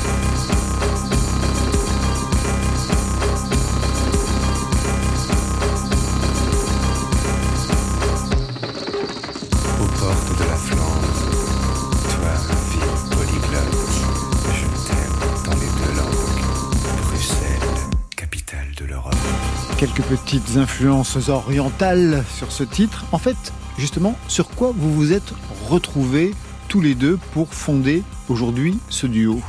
Quelques 19.80 20.02
petites 20.02 20.58
influences 20.58 21.30
orientales 21.30 22.26
sur 22.36 22.52
ce 22.52 22.66
titre. 22.66 23.06
En 23.14 23.18
fait, 23.18 23.38
justement, 23.78 24.18
sur 24.28 24.50
quoi 24.50 24.74
vous 24.76 24.94
vous 24.94 25.14
êtes 25.14 25.34
retrouvés 25.70 26.36
tous 26.68 26.82
les 26.82 26.96
deux 26.96 27.18
pour 27.32 27.54
fonder 27.54 28.04
aujourd'hui 28.28 28.78
ce 28.90 29.08
duo? 29.08 29.40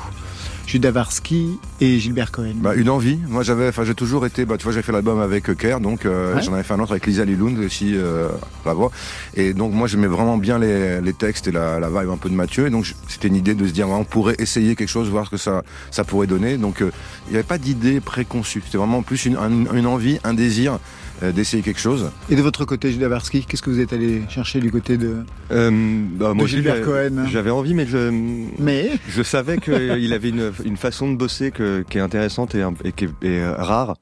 Judas 0.70 0.92
Varsky 0.92 1.59
et 1.80 1.98
Gilbert 1.98 2.30
Cohen. 2.30 2.54
Bah, 2.56 2.76
une 2.76 2.90
envie. 2.90 3.18
Moi, 3.28 3.42
j'avais, 3.42 3.66
enfin, 3.68 3.83
j'ai 3.83 3.96
toujours 3.96 4.24
été, 4.24 4.44
bah, 4.44 4.56
tu 4.56 4.62
vois, 4.62 4.72
j'ai 4.72 4.83
fait 4.83 4.92
l'album 4.92 5.18
avec 5.20 5.50
euh, 5.50 5.54
Kerr, 5.54 5.80
donc 5.80 6.06
euh, 6.06 6.37
Ouais. 6.37 6.42
j'en 6.42 6.52
avais 6.54 6.62
fait 6.62 6.74
un 6.74 6.78
autre 6.78 6.92
avec 6.92 7.06
Lisa 7.09 7.24
Lilund 7.24 7.59
aussi, 7.59 7.96
euh, 7.96 8.28
la 8.64 8.72
voix. 8.72 8.92
Et 9.35 9.52
donc, 9.52 9.72
moi, 9.72 9.88
j'aimais 9.88 10.06
vraiment 10.06 10.37
bien 10.38 10.61
les, 10.61 11.00
les 11.00 11.12
textes 11.12 11.48
et 11.48 11.50
la, 11.50 11.80
la 11.80 11.88
vibe 11.88 12.11
un 12.11 12.16
peu 12.16 12.28
de 12.28 12.35
Mathieu. 12.37 12.68
Et 12.68 12.70
donc, 12.70 12.87
c'était 13.09 13.26
une 13.26 13.35
idée 13.35 13.54
de 13.56 13.66
se 13.66 13.72
dire, 13.72 13.88
ouais, 13.88 13.96
on 13.96 14.04
pourrait 14.04 14.37
essayer 14.38 14.76
quelque 14.76 14.88
chose, 14.88 15.09
voir 15.09 15.24
ce 15.26 15.30
que 15.30 15.37
ça, 15.38 15.64
ça 15.90 16.04
pourrait 16.04 16.28
donner. 16.28 16.56
Donc, 16.56 16.83
euh, 16.83 16.92
il 17.26 17.30
n'y 17.33 17.37
avait 17.37 17.42
pas 17.42 17.59
d'idée 17.59 17.98
préconçue. 18.00 18.62
C'était 18.64 18.78
vraiment 18.78 19.02
plus 19.02 19.24
une, 19.26 19.37
un- 19.38 19.74
une 19.74 19.87
envie, 19.87 20.20
un 20.22 20.35
désir 20.35 20.78
d'essayer 21.22 21.62
quelque 21.62 21.80
chose. 21.80 22.11
Et 22.30 22.37
de 22.37 22.42
votre 22.42 22.64
côté, 22.64 22.90
Judas 22.92 23.09
Varsky, 23.09 23.44
qu'est-ce 23.44 23.62
que 23.62 23.70
vous 23.70 23.80
êtes 23.80 23.92
allé 23.92 24.22
chercher 24.28 24.61
du 24.61 24.70
côté 24.70 24.96
de... 24.96 25.16
Euh, 25.50 25.70
bah, 26.14 26.33
moi 26.35 26.46
Gilbert 26.46 26.76
j'avais- 26.76 27.11
Cohen. 27.11 27.26
J'avais 27.30 27.50
envie, 27.50 27.74
mais 27.74 27.87
je, 27.87 28.11
Mais 28.59 28.90
je 29.09 29.22
savais 29.22 29.59
qu'il 29.59 30.12
avait 30.14 30.28
une, 30.30 30.52
une 30.64 30.76
façon 30.76 31.11
de 31.11 31.16
bosser 31.16 31.50
que, 31.50 31.85
qui 31.88 31.98
est 31.98 32.00
intéressante 32.00 32.54
et, 32.54 32.64
et 32.85 32.92
qui 32.92 33.04
est, 33.04 33.09
et, 33.22 33.38
euh, 33.40 33.54
rare. 33.56 33.96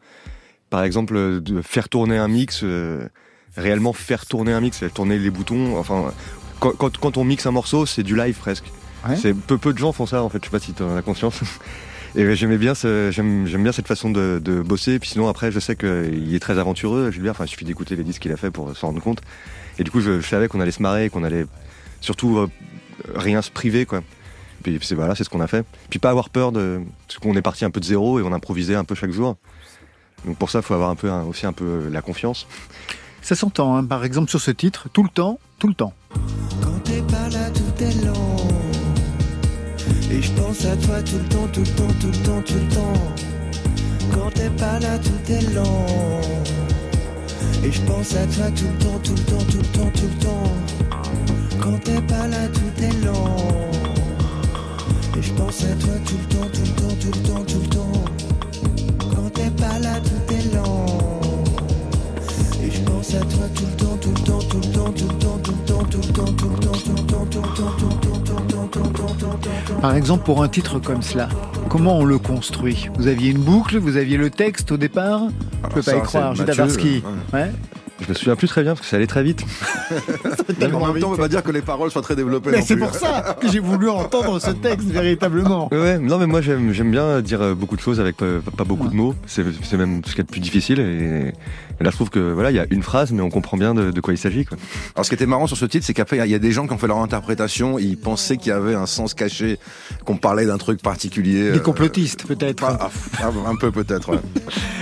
Par 0.70 0.82
exemple, 0.84 1.16
euh, 1.16 1.40
de 1.40 1.62
faire 1.62 1.88
tourner 1.88 2.18
un 2.18 2.28
mix, 2.28 2.60
euh, 2.62 3.08
réellement 3.56 3.92
faire 3.92 4.26
tourner 4.26 4.52
un 4.52 4.60
mix, 4.60 4.84
tourner 4.94 5.18
les 5.18 5.30
boutons. 5.30 5.76
Enfin, 5.78 6.12
quand, 6.60 6.72
quand, 6.76 6.98
quand 6.98 7.16
on 7.16 7.24
mixe 7.24 7.46
un 7.46 7.50
morceau, 7.52 7.86
c'est 7.86 8.02
du 8.02 8.14
live 8.16 8.36
presque. 8.38 8.64
Ouais. 9.08 9.16
C'est 9.16 9.32
peu 9.32 9.58
peu 9.58 9.72
de 9.72 9.78
gens 9.78 9.92
font 9.92 10.06
ça 10.06 10.22
en 10.22 10.28
fait. 10.28 10.38
Je 10.40 10.46
sais 10.46 10.50
pas 10.50 10.58
si 10.58 10.72
tu 10.74 10.82
en 10.82 10.96
as 10.96 11.02
conscience. 11.02 11.40
Et 12.18 12.22
euh, 12.24 12.34
j'aimais 12.34 12.58
bien, 12.58 12.74
ce- 12.74 13.10
j'aime 13.12 13.44
bien 13.62 13.72
cette 13.72 13.86
façon 13.86 14.10
de, 14.10 14.38
de 14.44 14.60
bosser. 14.60 14.92
Et 14.94 14.98
puis 14.98 15.08
sinon 15.08 15.28
après, 15.28 15.50
je 15.52 15.58
sais 15.60 15.76
qu'il 15.76 16.34
est 16.34 16.40
très 16.40 16.58
aventureux. 16.58 17.10
Gilbert, 17.10 17.30
enfin, 17.30 17.44
il 17.44 17.48
suffit 17.48 17.64
d'écouter 17.64 17.96
les 17.96 18.04
disques 18.04 18.20
qu'il 18.22 18.32
a 18.32 18.36
fait 18.36 18.50
pour 18.50 18.76
s'en 18.76 18.88
rendre 18.88 19.00
compte. 19.00 19.20
Et 19.78 19.84
du 19.84 19.90
coup, 19.90 20.00
je, 20.00 20.20
je 20.20 20.26
savais 20.28 20.48
qu'on 20.48 20.60
allait 20.60 20.72
se 20.72 20.82
marrer, 20.82 21.04
et 21.06 21.10
qu'on 21.10 21.22
allait 21.24 21.46
surtout 22.00 22.38
euh, 22.38 22.48
rien 23.14 23.40
se 23.40 23.50
priver 23.50 23.86
quoi. 23.86 24.02
Puis 24.64 24.76
c'est 24.82 24.96
voilà, 24.96 25.14
c'est 25.14 25.22
ce 25.24 25.30
qu'on 25.30 25.40
a 25.40 25.46
fait. 25.46 25.64
Puis 25.88 26.00
pas 26.00 26.10
avoir 26.10 26.30
peur 26.30 26.50
de 26.50 26.80
parce 27.06 27.18
qu'on 27.20 27.36
est 27.36 27.42
parti 27.42 27.64
un 27.64 27.70
peu 27.70 27.78
de 27.78 27.84
zéro 27.84 28.18
et 28.18 28.22
on 28.24 28.32
improvisait 28.32 28.74
un 28.74 28.82
peu 28.84 28.96
chaque 28.96 29.12
jour. 29.12 29.36
Donc 30.26 30.36
pour 30.36 30.50
ça, 30.50 30.58
il 30.58 30.62
faut 30.64 30.74
avoir 30.74 30.90
un 30.90 30.96
peu 30.96 31.08
un- 31.10 31.22
aussi 31.22 31.46
un 31.46 31.52
peu 31.52 31.64
euh, 31.64 31.90
la 31.90 32.02
confiance. 32.02 32.48
ça 33.22 33.36
s'entend, 33.36 33.76
hein. 33.76 33.84
par 33.84 34.04
exemple 34.04 34.28
sur 34.30 34.40
ce 34.40 34.50
titre, 34.50 34.88
tout 34.92 35.04
le 35.04 35.08
temps, 35.10 35.38
tout 35.60 35.68
le 35.68 35.74
temps. 35.74 35.92
Quand 36.60 36.80
t'es 36.82 37.00
pas 37.02 37.28
là, 37.28 37.48
tout 37.50 37.84
est 37.84 38.04
lent. 38.04 38.47
Et 40.18 40.22
je 40.22 40.32
pense 40.32 40.64
à 40.64 40.74
toi 40.76 41.00
tout 41.02 41.16
le 41.16 41.28
temps, 41.28 41.48
tout 41.52 41.60
le 41.60 41.66
temps, 41.66 41.94
tout 42.00 42.08
le 42.08 42.18
temps, 42.26 42.42
tout 42.44 42.54
le 42.54 42.74
temps. 42.74 43.14
Quand 44.12 44.30
t'es 44.34 44.50
pas 44.50 44.80
là, 44.80 44.98
tout 44.98 45.32
est 45.32 45.54
lent. 45.54 45.86
Et 47.64 47.70
je 47.70 47.80
pense 47.82 48.14
à 48.16 48.26
toi 48.26 48.46
tout 48.56 48.64
le 48.66 48.84
temps, 48.84 48.98
tout 49.04 49.14
le 49.14 49.22
temps, 49.22 49.44
tout 49.48 49.58
le 49.58 49.68
temps, 49.78 49.90
tout 49.94 50.08
le 50.08 50.24
temps. 50.24 50.52
Quand 51.60 51.78
t'es 51.84 52.00
pas 52.02 52.26
là, 52.26 52.48
tout 52.48 52.82
est 52.82 53.04
lent. 53.04 53.36
Et 55.16 55.22
je 55.22 55.32
pense 55.34 55.62
à 55.62 55.74
toi 55.76 55.94
tout 56.04 56.16
le 56.18 56.34
temps, 56.34 56.48
tout 56.52 56.62
le 56.64 56.72
temps, 56.80 56.96
tout 57.00 57.12
le 57.14 57.28
temps, 57.28 57.44
tout 57.44 57.60
le 57.60 57.68
temps. 57.68 58.04
Quand 59.14 59.30
t'es 59.34 59.50
pas 59.50 59.78
là, 59.78 60.00
tout 60.00 60.34
est 60.34 60.52
lent. 60.52 61.20
Et 62.60 62.70
je 62.72 62.80
pense 62.80 63.14
à 63.14 63.20
toi 63.20 63.46
tout 63.54 63.66
le 63.66 63.76
temps, 63.84 63.96
tout 64.00 64.10
le 64.10 64.22
temps, 64.24 64.38
tout 64.40 64.58
le 64.58 64.66
temps, 64.66 64.92
tout 64.92 65.06
le 65.06 65.14
temps, 65.14 65.38
tout 65.38 65.52
le 65.52 65.62
temps, 65.62 65.84
tout 65.84 66.00
le 66.00 66.12
temps, 66.12 66.32
tout 66.34 66.48
le 66.48 66.58
temps, 66.58 66.72
tout 66.72 66.96
le 66.96 67.06
temps, 67.06 67.26
tout 67.26 67.40
le 67.40 67.80
temps, 67.80 67.87
Par 69.80 69.94
exemple, 69.94 70.24
pour 70.24 70.42
un 70.42 70.48
titre 70.48 70.78
comme 70.78 71.02
cela, 71.02 71.28
comment 71.68 71.98
on 71.98 72.04
le 72.04 72.18
construit? 72.18 72.88
Vous 72.98 73.06
aviez 73.06 73.30
une 73.30 73.42
boucle, 73.42 73.78
vous 73.78 73.96
aviez 73.96 74.16
le 74.16 74.30
texte 74.30 74.72
au 74.72 74.76
départ? 74.76 75.22
Je 75.64 75.74
peux 75.74 75.82
ça, 75.82 75.92
pas 75.92 75.98
y 75.98 76.02
croire, 76.02 76.34
ouais. 76.34 77.02
Ouais. 77.32 77.52
Je 78.00 78.08
me 78.08 78.14
souviens 78.14 78.36
plus 78.36 78.46
très 78.48 78.62
bien 78.62 78.72
parce 78.72 78.82
que 78.82 78.86
ça 78.86 78.96
allait 78.96 79.06
très 79.08 79.22
vite. 79.22 79.44
Mais 80.60 80.72
en 80.72 80.92
même 80.92 81.00
temps, 81.00 81.08
on 81.08 81.16
peut 81.16 81.22
pas 81.22 81.28
dire 81.28 81.42
que 81.42 81.50
les 81.50 81.62
paroles 81.62 81.90
soient 81.90 82.02
très 82.02 82.14
développées. 82.16 82.50
Mais 82.52 82.62
c'est 82.62 82.76
pour 82.76 82.94
ça 82.94 83.36
que 83.40 83.48
j'ai 83.48 83.58
voulu 83.58 83.88
entendre 83.88 84.38
ce 84.40 84.50
texte 84.50 84.88
véritablement. 84.88 85.68
Ouais, 85.72 85.98
non 85.98 86.18
mais 86.18 86.26
moi 86.26 86.40
j'aime 86.40 86.72
j'aime 86.72 86.90
bien 86.90 87.20
dire 87.20 87.42
euh, 87.42 87.54
beaucoup 87.54 87.76
de 87.76 87.80
choses 87.80 88.00
avec 88.00 88.16
pas, 88.16 88.26
pas 88.56 88.64
beaucoup 88.64 88.88
de 88.88 88.94
mots. 88.94 89.14
C'est 89.26 89.44
c'est 89.62 89.76
même 89.76 90.02
ce 90.06 90.12
qui 90.14 90.20
est 90.20 90.24
le 90.24 90.30
plus 90.32 90.40
difficile. 90.40 90.78
Et, 90.80 91.32
et 91.80 91.84
là 91.84 91.90
je 91.90 91.96
trouve 91.96 92.10
que 92.10 92.32
voilà, 92.32 92.50
il 92.50 92.56
y 92.56 92.60
a 92.60 92.66
une 92.70 92.82
phrase, 92.82 93.10
mais 93.12 93.20
on 93.22 93.30
comprend 93.30 93.56
bien 93.56 93.74
de, 93.74 93.90
de 93.90 94.00
quoi 94.00 94.14
il 94.14 94.18
s'agit. 94.18 94.44
quoi. 94.44 94.56
Alors 94.94 95.04
ce 95.04 95.10
qui 95.10 95.14
était 95.14 95.26
marrant 95.26 95.46
sur 95.46 95.56
ce 95.56 95.64
titre, 95.64 95.84
c'est 95.84 95.94
qu'après 95.94 96.16
il 96.16 96.20
y 96.20 96.22
a- 96.22 96.26
y 96.26 96.34
a 96.34 96.38
des 96.38 96.52
gens 96.52 96.66
qui 96.66 96.72
ont 96.74 96.78
fait 96.78 96.86
leur 96.86 96.98
interprétation, 96.98 97.78
ils 97.78 97.96
pensaient 97.98 98.36
qu'il 98.36 98.50
y 98.50 98.54
avait 98.54 98.74
un 98.74 98.86
sens 98.86 99.12
caché, 99.14 99.58
qu'on 100.04 100.16
parlait 100.16 100.46
d'un 100.46 100.58
truc 100.58 100.80
particulier. 100.82 101.50
Des 101.52 101.58
euh, 101.58 101.60
complotistes 101.60 102.26
peut-être. 102.26 102.60
pas- 102.60 102.90
ah, 103.20 103.30
un 103.46 103.56
peu 103.56 103.70
peut-être. 103.72 104.10
Ouais. 104.12 104.18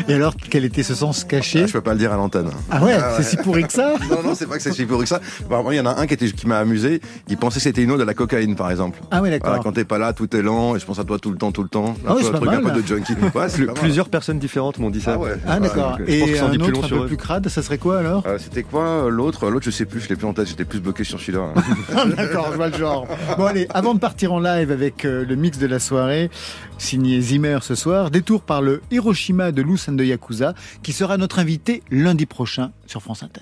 Et 0.09 0.15
alors, 0.15 0.35
quel 0.51 0.65
était 0.65 0.83
ce 0.83 0.95
sens 0.95 1.25
caché? 1.25 1.63
Ah, 1.65 1.67
je 1.67 1.73
peux 1.73 1.81
pas 1.81 1.93
le 1.95 1.99
dire 1.99 2.13
à 2.13 2.17
l'antenne. 2.17 2.51
Ah 2.71 2.85
ouais? 2.85 2.95
Ah 3.11 3.15
C'est 3.17 3.23
si 3.23 3.37
pourri 3.37 3.65
que 3.65 3.73
ça 3.73 3.95
Non, 4.11 4.23
non, 4.23 4.35
c'est 4.35 4.47
pas 4.47 4.57
que 4.57 4.63
c'est 4.63 4.73
si 4.73 4.85
pourri 4.85 5.03
que 5.05 5.09
ça. 5.09 5.21
Par 5.49 5.61
contre, 5.61 5.73
il 5.73 5.77
y 5.77 5.81
en 5.81 5.87
a 5.87 5.99
un 6.01 6.07
qui, 6.07 6.15
était, 6.15 6.31
qui 6.31 6.47
m'a 6.47 6.59
amusé. 6.59 7.01
Il 7.29 7.37
pensait 7.37 7.57
que 7.59 7.63
c'était 7.65 7.83
une 7.83 7.91
ode 7.91 8.01
à 8.01 8.05
la 8.05 8.15
cocaïne, 8.15 8.57
par 8.57 8.71
exemple. 8.71 9.01
Ah 9.11 9.21
oui, 9.23 9.31
d'accord. 9.31 9.49
Voilà, 9.51 9.63
quand 9.63 9.73
t'es 9.73 9.85
pas 9.85 9.99
là, 9.99 10.13
tout 10.13 10.35
est 10.37 10.43
lent, 10.43 10.77
et 10.77 10.79
je 10.79 10.85
pense 10.87 10.99
à 10.99 11.05
toi 11.05 11.19
tout 11.19 11.31
le 11.31 11.37
temps, 11.39 11.53
tout 11.53 11.63
le 11.63 11.69
temps. 11.69 11.95
Ah 12.07 12.15
oui, 12.17 12.25
un, 12.25 12.29
un 12.29 12.33
truc 12.33 12.49
un 12.51 12.61
mal. 12.61 12.73
peu 12.75 12.83
de 12.83 12.87
junkie. 12.87 13.15
Ouais, 13.35 13.47
plusieurs 13.75 14.09
personnes 14.09 14.39
différentes 14.39 14.79
m'ont 14.79 14.91
dit 14.91 15.01
ça. 15.01 15.13
Ah 15.15 15.19
ouais. 15.19 15.37
Ah 15.47 15.61
d'accord. 15.61 15.99
euh, 16.01 16.05
je 16.07 16.19
pense 16.21 16.29
Et 16.31 16.39
un 16.39 16.53
long 16.55 16.67
autre 16.67 16.85
un 16.85 16.87
sur 16.89 16.97
peu 16.99 17.05
eux. 17.05 17.07
plus 17.07 17.17
crade, 17.17 17.49
ça 17.49 17.63
serait 17.63 17.79
quoi 17.79 17.99
alors? 17.99 18.23
Euh, 18.27 18.39
c'était 18.39 18.63
quoi 18.63 18.85
euh, 19.07 19.09
l'autre? 19.09 19.49
L'autre, 19.51 19.65
je 19.67 19.71
sais 19.71 19.85
plus, 19.85 20.01
je 20.01 20.09
l'ai 20.09 20.17
plus 20.17 20.27
en 20.27 20.33
tête, 20.33 20.47
j'étais 20.49 20.65
plus 20.65 20.81
bloqué 20.81 21.05
sur 21.05 21.21
celui-là. 21.21 21.53
D'accord, 22.17 22.49
je 22.53 22.57
vois 22.57 22.69
le 22.69 22.77
genre. 22.77 23.07
Bon 23.39 23.45
allez, 23.45 23.67
avant 23.73 23.95
de 23.95 23.99
partir 24.01 24.33
en 24.33 24.41
live 24.41 24.71
avec 24.71 25.05
euh, 25.05 25.25
le 25.27 25.37
mix 25.37 25.59
de 25.59 25.67
la 25.67 25.79
soirée, 25.79 26.31
signé 26.79 27.21
Zimmer 27.21 27.59
ce 27.63 27.75
soir, 27.75 28.11
détour 28.11 28.43
par 28.43 28.63
le 28.63 28.83
Hiroshima 28.91 29.53
de 29.53 29.63
Lou 29.63 29.77
de 29.89 30.05
Yakuza, 30.05 30.55
qui 30.83 30.93
sera 30.93 31.17
notre 31.17 31.39
invité 31.39 31.83
lundi 31.91 32.27
prochain 32.27 32.71
sur 32.87 33.03
France 33.03 33.23
Inter. 33.23 33.41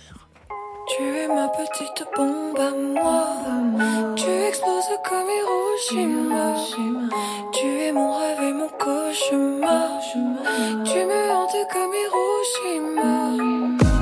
Tu 0.86 1.02
es 1.02 1.28
ma 1.28 1.48
petite 1.48 2.06
bombe 2.16 2.58
à 2.58 2.70
moi. 2.70 4.14
Tu 4.16 4.30
exploses 4.48 4.98
comme 5.08 5.28
Hiroshima. 5.38 6.54
Tu 7.52 7.66
es 7.66 7.92
mon 7.92 8.18
rêve 8.18 8.42
et 8.42 8.52
mon 8.52 8.68
cauchemar. 8.68 10.00
Tu 10.84 10.98
me 10.98 11.30
hantes 11.32 11.68
comme 11.72 11.92
Hiroshima. 12.02 13.93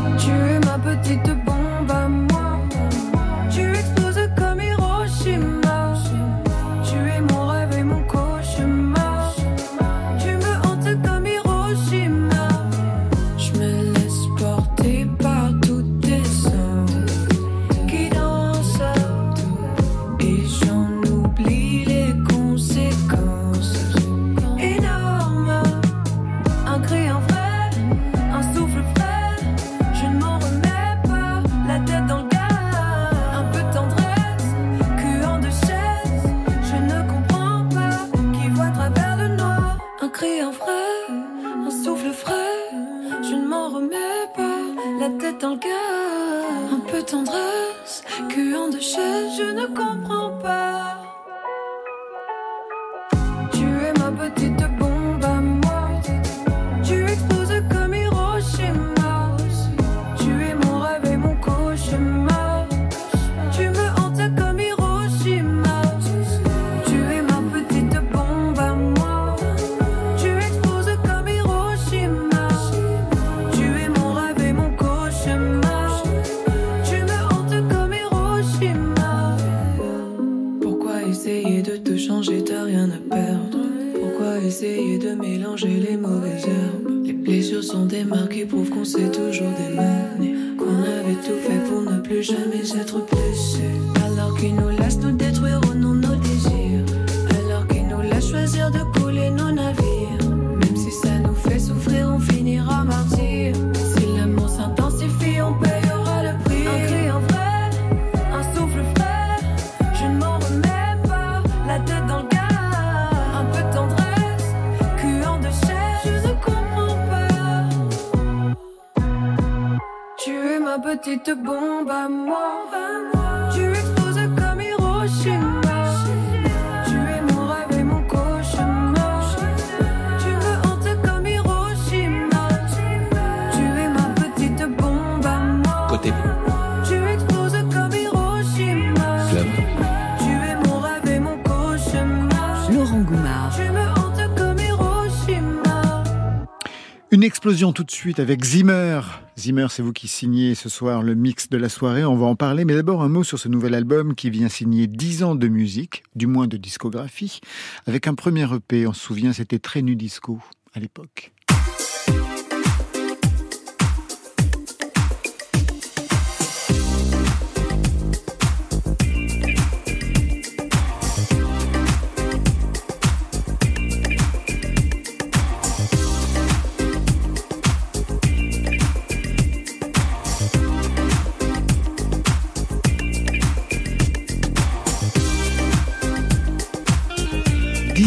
Une 147.22 147.26
explosion 147.26 147.72
tout 147.72 147.84
de 147.84 147.90
suite 147.92 148.18
avec 148.18 148.42
Zimmer. 148.42 149.00
Zimmer, 149.38 149.68
c'est 149.70 149.80
vous 149.80 149.92
qui 149.92 150.08
signez 150.08 150.56
ce 150.56 150.68
soir 150.68 151.04
le 151.04 151.14
mix 151.14 151.48
de 151.48 151.56
la 151.56 151.68
soirée, 151.68 152.04
on 152.04 152.16
va 152.16 152.26
en 152.26 152.34
parler, 152.34 152.64
mais 152.64 152.74
d'abord 152.74 153.00
un 153.00 153.08
mot 153.08 153.22
sur 153.22 153.38
ce 153.38 153.46
nouvel 153.46 153.76
album 153.76 154.16
qui 154.16 154.28
vient 154.28 154.48
signer 154.48 154.88
10 154.88 155.22
ans 155.22 155.34
de 155.36 155.46
musique, 155.46 156.02
du 156.16 156.26
moins 156.26 156.48
de 156.48 156.56
discographie, 156.56 157.38
avec 157.86 158.08
un 158.08 158.16
premier 158.16 158.52
EP, 158.52 158.88
on 158.88 158.92
se 158.92 159.00
souvient, 159.00 159.32
c'était 159.32 159.60
très 159.60 159.82
nu 159.82 159.94
disco 159.94 160.40
à 160.74 160.80
l'époque. 160.80 161.30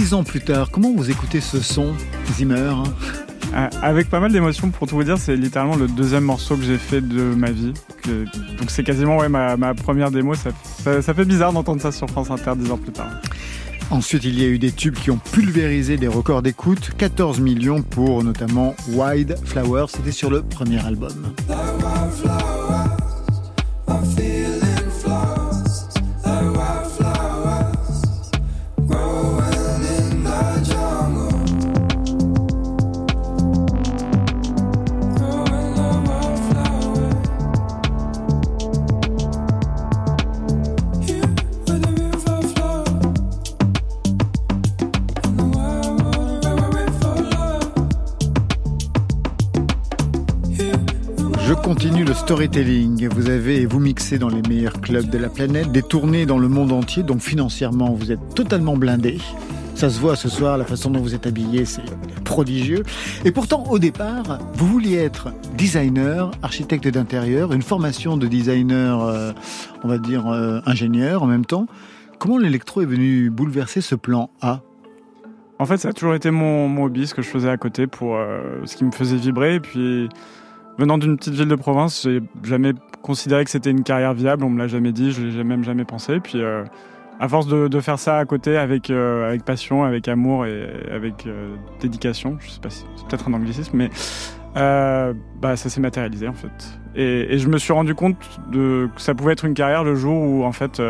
Dix 0.06 0.14
ans 0.14 0.24
plus 0.24 0.42
tard, 0.42 0.70
comment 0.70 0.94
vous 0.96 1.10
écoutez 1.10 1.42
ce 1.42 1.60
son, 1.60 1.96
Zimmer? 2.34 2.74
Euh, 3.56 3.68
Avec 3.82 4.08
pas 4.08 4.20
mal 4.20 4.32
d'émotions, 4.32 4.70
pour 4.70 4.88
tout 4.88 4.94
vous 4.96 5.04
dire, 5.04 5.18
c'est 5.18 5.36
littéralement 5.36 5.76
le 5.78 5.88
deuxième 5.88 6.26
morceau 6.26 6.56
que 6.56 6.62
j'ai 6.64 6.78
fait 6.78 7.02
de 7.02 7.24
ma 7.24 7.50
vie. 7.50 7.74
Donc 8.06 8.70
c'est 8.70 8.84
quasiment 8.84 9.18
ouais, 9.18 9.30
ma, 9.30 9.58
ma 9.58 9.74
première 9.74 10.12
démo. 10.12 10.36
Ça, 10.36 10.52
ça- 10.84 11.02
ça 11.02 11.14
fait 11.16 11.26
bizarre 11.26 11.54
d'entendre 11.54 11.82
ça 11.82 11.92
sur 11.92 12.08
France 12.08 12.30
Inter 12.30 12.52
dix 12.56 12.70
ans 12.70 12.78
plus 12.78 12.92
tard. 12.92 13.10
Ensuite, 13.90 14.26
il 14.26 14.40
y 14.40 14.44
a 14.46 14.48
eu 14.48 14.60
des 14.60 14.72
tubes 14.72 14.94
qui 14.94 15.10
ont 15.10 15.18
pulvérisé 15.18 15.98
des 15.98 16.08
records 16.08 16.44
d'écoute, 16.44 16.92
14 17.00 17.40
millions 17.40 17.82
pour 17.82 18.24
notamment 18.24 18.76
Wide 18.90 19.38
Flower, 19.44 19.86
c'était 19.88 20.12
sur 20.12 20.30
le 20.30 20.44
premier 20.44 20.86
album. 20.86 21.34
Je 51.48 51.54
continue 51.54 52.04
le 52.04 52.16
storytelling. 52.16 53.08
Vous 53.10 53.30
avez 53.30 53.68
vous 53.68 53.80
mixez 53.80 54.18
dans 54.18 54.30
les 54.30 54.42
meilleurs 54.50 54.82
clubs 54.82 55.08
de 55.08 55.20
la 55.20 55.30
planète, 55.30 55.72
des 55.72 55.84
tournées 55.84 56.26
dans 56.26 56.40
le 56.40 56.48
monde 56.48 56.72
entier, 56.72 57.04
donc 57.04 57.20
financièrement 57.20 57.94
vous 57.94 58.12
êtes 58.12 58.34
totalement 58.34 58.76
blindé. 58.76 59.20
Ça 59.76 59.92
se 59.92 60.00
voit 60.00 60.16
ce 60.16 60.28
soir, 60.28 60.58
la 60.58 60.66
façon 60.66 60.90
dont 60.90 61.02
vous 61.02 61.14
êtes 61.14 61.28
habillé, 61.28 61.66
c'est 61.66 61.84
prodigieux. 62.24 62.82
Et 63.26 63.32
pourtant, 63.32 63.66
au 63.70 63.78
départ, 63.78 64.40
vous 64.56 64.66
vouliez 64.66 64.96
être 64.96 65.28
designer, 65.56 66.32
architecte 66.42 66.88
d'intérieur, 66.88 67.54
une 67.54 67.62
formation 67.62 68.18
de 68.18 68.26
designer, 68.26 69.04
euh, 69.04 69.32
on 69.84 69.88
va 69.88 70.00
dire 70.00 70.26
euh, 70.28 70.62
ingénieur 70.66 71.22
en 71.22 71.28
même 71.28 71.46
temps. 71.46 71.68
Comment 72.18 72.40
l'électro 72.40 72.82
est 72.82 72.88
venu 72.88 73.30
bouleverser 73.30 73.82
ce 73.82 73.94
plan 73.94 74.32
A? 74.42 74.62
En 75.60 75.68
fait, 75.68 75.78
ça 75.78 75.90
a 75.90 75.94
toujours 75.94 76.16
été 76.16 76.32
mon, 76.32 76.84
hobby, 76.84 77.06
ce 77.06 77.14
que 77.14 77.22
je 77.22 77.30
faisais 77.30 77.50
à 77.50 77.58
côté 77.58 77.86
pour 77.86 78.16
euh, 78.16 78.62
ce 78.66 78.76
qui 78.76 78.84
me 78.84 78.92
faisait 78.92 79.18
vibrer. 79.18 79.60
Puis, 79.60 80.10
venant 80.78 80.98
d'une 80.98 81.18
petite 81.18 81.34
ville 81.34 81.48
de 81.48 81.56
province, 81.56 82.04
j'ai 82.04 82.22
jamais 82.44 82.74
considéré 83.02 83.44
que 83.46 83.52
c'était 83.52 83.72
une 83.72 83.84
carrière 83.84 84.14
viable. 84.14 84.44
On 84.44 84.50
me 84.50 84.58
l'a 84.58 84.68
jamais 84.68 84.92
dit, 84.92 85.12
je 85.12 85.22
l'ai 85.22 85.44
même 85.44 85.64
jamais 85.64 85.86
pensé. 85.86 86.20
Puis, 86.20 86.42
euh, 86.42 86.64
à 87.20 87.30
force 87.30 87.48
de, 87.48 87.80
faire 87.80 88.00
ça 88.00 88.18
à 88.18 88.26
côté 88.26 88.58
avec, 88.58 88.90
euh, 88.90 89.28
avec 89.28 89.46
passion, 89.46 89.84
avec 89.84 90.08
amour 90.08 90.46
et 90.46 90.68
avec 90.92 91.26
euh, 91.26 91.56
dédication, 91.80 92.38
je 92.40 92.50
sais 92.50 92.60
pas 92.60 92.70
si 92.70 92.84
c'est 92.98 93.08
peut-être 93.08 93.30
un 93.30 93.34
anglicisme, 93.34 93.78
mais 93.78 93.90
bah, 94.56 95.56
ça 95.56 95.70
s'est 95.70 95.82
matérialisé 95.82 96.28
en 96.28 96.34
fait. 96.34 96.80
Et, 96.96 97.34
et 97.34 97.40
je 97.40 97.48
me 97.48 97.58
suis 97.58 97.74
rendu 97.74 97.94
compte 97.96 98.18
de, 98.52 98.90
que 98.94 99.02
ça 99.02 99.14
pouvait 99.14 99.34
être 99.34 99.46
une 99.46 99.54
carrière 99.54 99.84
le 99.84 99.96
jour 99.96 100.22
où 100.22 100.44
en 100.44 100.52
fait 100.52 100.82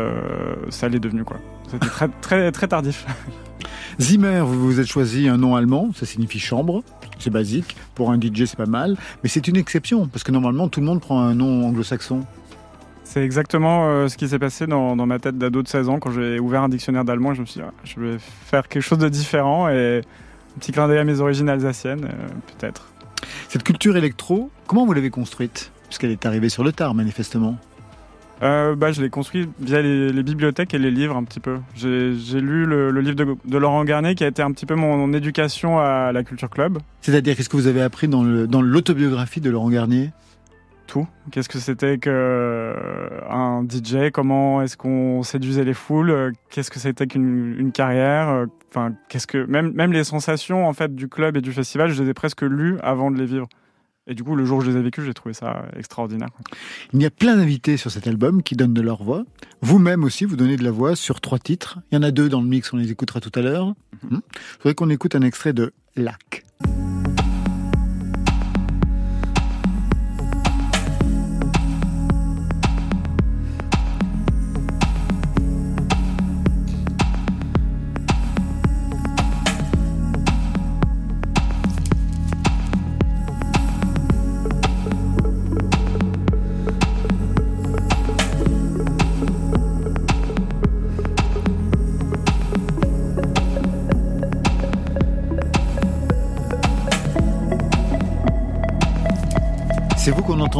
ça 0.68 0.88
l'est 0.88 1.00
devenu 1.00 1.24
quoi. 1.24 1.38
C'était 1.68 1.86
très, 1.86 2.08
très, 2.20 2.52
très 2.52 2.68
tardif. 2.68 3.06
Zimmer, 4.00 4.40
vous 4.40 4.66
vous 4.66 4.80
êtes 4.80 4.86
choisi 4.86 5.28
un 5.28 5.36
nom 5.36 5.56
allemand, 5.56 5.90
ça 5.94 6.06
signifie 6.06 6.38
chambre, 6.38 6.82
c'est 7.18 7.30
basique. 7.30 7.76
Pour 7.94 8.10
un 8.10 8.20
DJ, 8.20 8.44
c'est 8.46 8.56
pas 8.56 8.66
mal. 8.66 8.96
Mais 9.22 9.28
c'est 9.28 9.48
une 9.48 9.56
exception, 9.56 10.06
parce 10.06 10.24
que 10.24 10.32
normalement, 10.32 10.68
tout 10.68 10.80
le 10.80 10.86
monde 10.86 11.00
prend 11.00 11.20
un 11.20 11.34
nom 11.34 11.66
anglo-saxon. 11.66 12.20
C'est 13.04 13.22
exactement 13.22 13.88
euh, 13.88 14.08
ce 14.08 14.16
qui 14.16 14.28
s'est 14.28 14.38
passé 14.38 14.66
dans, 14.66 14.96
dans 14.96 15.06
ma 15.06 15.18
tête 15.18 15.38
d'ado 15.38 15.62
de 15.62 15.68
16 15.68 15.88
ans 15.88 15.98
quand 16.00 16.10
j'ai 16.10 16.40
ouvert 16.40 16.62
un 16.62 16.68
dictionnaire 16.68 17.04
d'allemand. 17.04 17.34
Je 17.34 17.40
me 17.40 17.46
suis 17.46 17.60
dit, 17.60 17.66
ah, 17.66 17.72
je 17.84 18.00
vais 18.00 18.16
faire 18.18 18.68
quelque 18.68 18.82
chose 18.82 18.98
de 18.98 19.08
différent 19.08 19.68
et 19.68 20.02
un 20.56 20.58
petit 20.58 20.72
clin 20.72 20.88
d'œil 20.88 20.98
à 20.98 21.04
mes 21.04 21.20
origines 21.20 21.48
alsaciennes, 21.48 22.04
euh, 22.04 22.28
peut-être. 22.58 22.88
Cette 23.48 23.62
culture 23.62 23.96
électro, 23.96 24.50
comment 24.66 24.84
vous 24.84 24.92
l'avez 24.92 25.10
construite? 25.10 25.70
Puisqu'elle 25.84 26.10
est 26.10 26.26
arrivée 26.26 26.48
sur 26.48 26.64
le 26.64 26.72
tard, 26.72 26.94
manifestement. 26.94 27.56
Euh, 28.42 28.76
bah, 28.76 28.92
je 28.92 29.00
l'ai 29.00 29.08
construit 29.08 29.48
via 29.60 29.80
les, 29.80 30.12
les 30.12 30.22
bibliothèques 30.22 30.74
et 30.74 30.78
les 30.78 30.90
livres 30.90 31.16
un 31.16 31.24
petit 31.24 31.40
peu. 31.40 31.58
J'ai 31.74 32.40
lu 32.40 32.66
le, 32.66 32.90
le 32.90 33.00
livre 33.00 33.16
de, 33.16 33.36
de 33.44 33.58
Laurent 33.58 33.84
Garnier 33.84 34.14
qui 34.14 34.24
a 34.24 34.26
été 34.26 34.42
un 34.42 34.52
petit 34.52 34.66
peu 34.66 34.74
mon, 34.74 34.96
mon 34.96 35.12
éducation 35.12 35.78
à 35.78 36.12
la 36.12 36.22
culture 36.22 36.50
club. 36.50 36.78
C'est-à-dire, 37.00 37.34
qu'est-ce 37.36 37.48
que 37.48 37.56
vous 37.56 37.66
avez 37.66 37.82
appris 37.82 38.08
dans 38.08 38.22
l'autobiographie 38.22 39.40
de 39.40 39.50
Laurent 39.50 39.70
Garnier? 39.70 40.10
Tout. 40.86 41.06
Qu'est-ce 41.32 41.48
que 41.48 41.58
c'était 41.58 41.98
que 41.98 42.10
euh, 42.12 43.62
DJ 43.68 44.12
Comment 44.12 44.62
est-ce 44.62 44.76
qu'on 44.76 45.24
séduisait 45.24 45.64
les 45.64 45.74
foules? 45.74 46.32
Qu'est-ce 46.50 46.70
que 46.70 46.78
c'était 46.78 47.08
qu'une 47.08 47.56
une 47.58 47.72
carrière? 47.72 48.46
Enfin, 48.70 48.92
qu'est-ce 49.08 49.26
que 49.26 49.44
même 49.46 49.72
même 49.72 49.92
les 49.92 50.04
sensations 50.04 50.68
en 50.68 50.72
fait 50.74 50.94
du 50.94 51.08
club 51.08 51.36
et 51.36 51.40
du 51.40 51.50
festival, 51.50 51.90
je 51.90 52.00
les 52.02 52.10
ai 52.10 52.14
presque 52.14 52.42
lues 52.42 52.76
avant 52.84 53.10
de 53.10 53.18
les 53.18 53.26
vivre. 53.26 53.48
Et 54.08 54.14
du 54.14 54.22
coup, 54.22 54.36
le 54.36 54.44
jour 54.44 54.58
où 54.58 54.60
je 54.60 54.70
les 54.70 54.76
ai 54.76 54.82
vécues, 54.82 55.04
j'ai 55.04 55.14
trouvé 55.14 55.34
ça 55.34 55.66
extraordinaire. 55.76 56.28
Il 56.92 57.02
y 57.02 57.06
a 57.06 57.10
plein 57.10 57.36
d'invités 57.36 57.76
sur 57.76 57.90
cet 57.90 58.06
album 58.06 58.42
qui 58.42 58.54
donnent 58.54 58.74
de 58.74 58.80
leur 58.80 59.02
voix. 59.02 59.24
Vous-même 59.62 60.04
aussi, 60.04 60.24
vous 60.24 60.36
donnez 60.36 60.56
de 60.56 60.62
la 60.62 60.70
voix 60.70 60.94
sur 60.94 61.20
trois 61.20 61.40
titres. 61.40 61.80
Il 61.90 61.96
y 61.96 61.98
en 61.98 62.02
a 62.02 62.12
deux 62.12 62.28
dans 62.28 62.40
le 62.40 62.46
mix, 62.46 62.72
on 62.72 62.76
les 62.76 62.92
écoutera 62.92 63.20
tout 63.20 63.32
à 63.34 63.40
l'heure. 63.40 63.74
Hmm. 64.08 64.18
Je 64.30 64.58
voudrais 64.58 64.74
qu'on 64.74 64.90
écoute 64.90 65.16
un 65.16 65.22
extrait 65.22 65.52
de 65.52 65.72
Lac. 65.96 66.44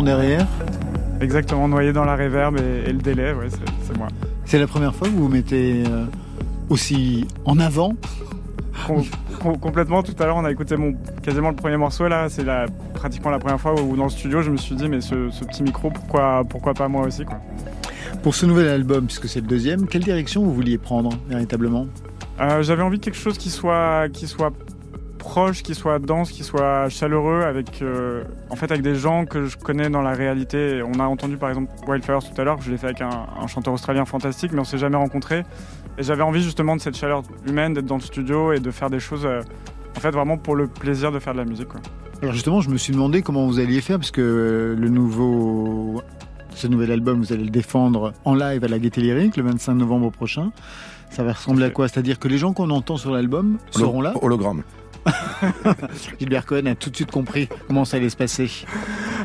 Derrière 0.02 0.46
Exactement, 1.20 1.66
noyé 1.68 1.92
dans 1.92 2.04
la 2.04 2.14
réverb 2.16 2.58
et, 2.58 2.90
et 2.90 2.92
le 2.92 2.98
délai, 2.98 3.32
ouais, 3.32 3.46
c'est 3.82 3.96
moi. 3.96 4.08
C'est 4.44 4.58
la 4.58 4.66
première 4.66 4.94
fois 4.94 5.08
que 5.08 5.12
vous 5.14 5.24
vous 5.24 5.28
mettez 5.28 5.82
euh, 5.86 6.04
aussi 6.68 7.26
en 7.44 7.58
avant 7.58 7.94
Com- 8.86 9.02
com- 9.40 9.58
complètement. 9.58 10.02
Tout 10.02 10.14
à 10.18 10.26
l'heure, 10.26 10.36
on 10.36 10.44
a 10.44 10.50
écouté 10.52 10.76
mon 10.76 10.94
quasiment 11.22 11.48
le 11.48 11.56
premier 11.56 11.78
morceau 11.78 12.06
là. 12.08 12.28
C'est 12.28 12.44
la, 12.44 12.66
pratiquement 12.94 13.30
la 13.30 13.38
première 13.38 13.58
fois 13.60 13.74
où 13.80 13.96
dans 13.96 14.04
le 14.04 14.10
studio, 14.10 14.42
je 14.42 14.50
me 14.50 14.58
suis 14.58 14.76
dit 14.76 14.88
mais 14.88 15.00
ce, 15.00 15.30
ce 15.30 15.44
petit 15.44 15.62
micro, 15.62 15.90
pourquoi 15.90 16.42
pourquoi 16.48 16.74
pas 16.74 16.86
moi 16.86 17.06
aussi 17.06 17.24
quoi. 17.24 17.38
Pour 18.22 18.34
ce 18.34 18.44
nouvel 18.44 18.68
album, 18.68 19.06
puisque 19.06 19.28
c'est 19.28 19.40
le 19.40 19.46
deuxième, 19.46 19.86
quelle 19.86 20.04
direction 20.04 20.42
vous 20.44 20.52
vouliez 20.52 20.76
prendre 20.78 21.10
véritablement? 21.28 21.86
Euh, 22.40 22.62
J'avais 22.62 22.82
envie 22.82 22.98
de 22.98 23.04
quelque 23.04 23.16
chose 23.18 23.38
qui 23.38 23.48
soit 23.50 24.08
qui 24.12 24.26
soit 24.26 24.52
proche, 25.26 25.62
qui 25.64 25.74
soit 25.74 25.98
dense, 25.98 26.30
qui 26.30 26.44
soit 26.44 26.88
chaleureux, 26.88 27.42
avec 27.42 27.82
euh, 27.82 28.22
en 28.48 28.56
fait 28.56 28.70
avec 28.70 28.82
des 28.82 28.94
gens 28.94 29.26
que 29.26 29.46
je 29.46 29.56
connais 29.56 29.90
dans 29.90 30.00
la 30.02 30.12
réalité. 30.12 30.82
On 30.86 31.00
a 31.00 31.04
entendu 31.04 31.36
par 31.36 31.48
exemple 31.48 31.72
Wildfires 31.88 32.20
tout 32.22 32.40
à 32.40 32.44
l'heure, 32.44 32.60
je 32.62 32.70
l'ai 32.70 32.76
fait 32.78 32.86
avec 32.86 33.00
un, 33.00 33.26
un 33.40 33.46
chanteur 33.48 33.74
australien 33.74 34.04
fantastique, 34.04 34.52
mais 34.52 34.60
on 34.60 34.64
s'est 34.64 34.78
jamais 34.78 34.96
rencontrés. 34.96 35.42
Et 35.98 36.04
j'avais 36.04 36.22
envie 36.22 36.42
justement 36.42 36.76
de 36.76 36.80
cette 36.80 36.96
chaleur 36.96 37.22
humaine, 37.46 37.74
d'être 37.74 37.86
dans 37.86 37.96
le 37.96 38.02
studio 38.02 38.52
et 38.52 38.60
de 38.60 38.70
faire 38.70 38.88
des 38.88 39.00
choses, 39.00 39.26
euh, 39.26 39.40
en 39.96 40.00
fait 40.00 40.10
vraiment 40.12 40.38
pour 40.38 40.54
le 40.54 40.68
plaisir 40.68 41.10
de 41.10 41.18
faire 41.18 41.32
de 41.32 41.38
la 41.38 41.44
musique. 41.44 41.68
Quoi. 41.68 41.80
Alors 42.22 42.32
justement, 42.32 42.60
je 42.60 42.70
me 42.70 42.76
suis 42.76 42.92
demandé 42.92 43.22
comment 43.22 43.46
vous 43.46 43.58
alliez 43.58 43.80
faire, 43.80 43.98
puisque 43.98 44.20
euh, 44.20 44.76
le 44.76 44.88
nouveau, 44.88 46.02
ce 46.54 46.68
nouvel 46.68 46.92
album, 46.92 47.18
vous 47.18 47.32
allez 47.32 47.44
le 47.44 47.50
défendre 47.50 48.12
en 48.24 48.34
live 48.34 48.62
à 48.62 48.68
la 48.68 48.78
Gaieté 48.78 49.00
Lyrique 49.00 49.36
le 49.36 49.42
25 49.42 49.74
novembre 49.74 50.10
prochain. 50.12 50.52
Ça 51.10 51.24
va 51.24 51.32
ressembler 51.32 51.64
à 51.66 51.70
quoi? 51.70 51.88
C'est-à-dire 51.88 52.18
que 52.18 52.28
les 52.28 52.38
gens 52.38 52.52
qu'on 52.52 52.70
entend 52.70 52.96
sur 52.96 53.10
l'album 53.10 53.58
seront 53.70 54.00
là? 54.00 54.14
Hologramme. 54.22 54.62
Gilbert 56.18 56.46
Cohen 56.46 56.66
a 56.66 56.74
tout 56.74 56.90
de 56.90 56.96
suite 56.96 57.10
compris 57.10 57.48
comment 57.66 57.84
ça 57.84 57.96
allait 57.96 58.08
se 58.10 58.16
passer. 58.16 58.50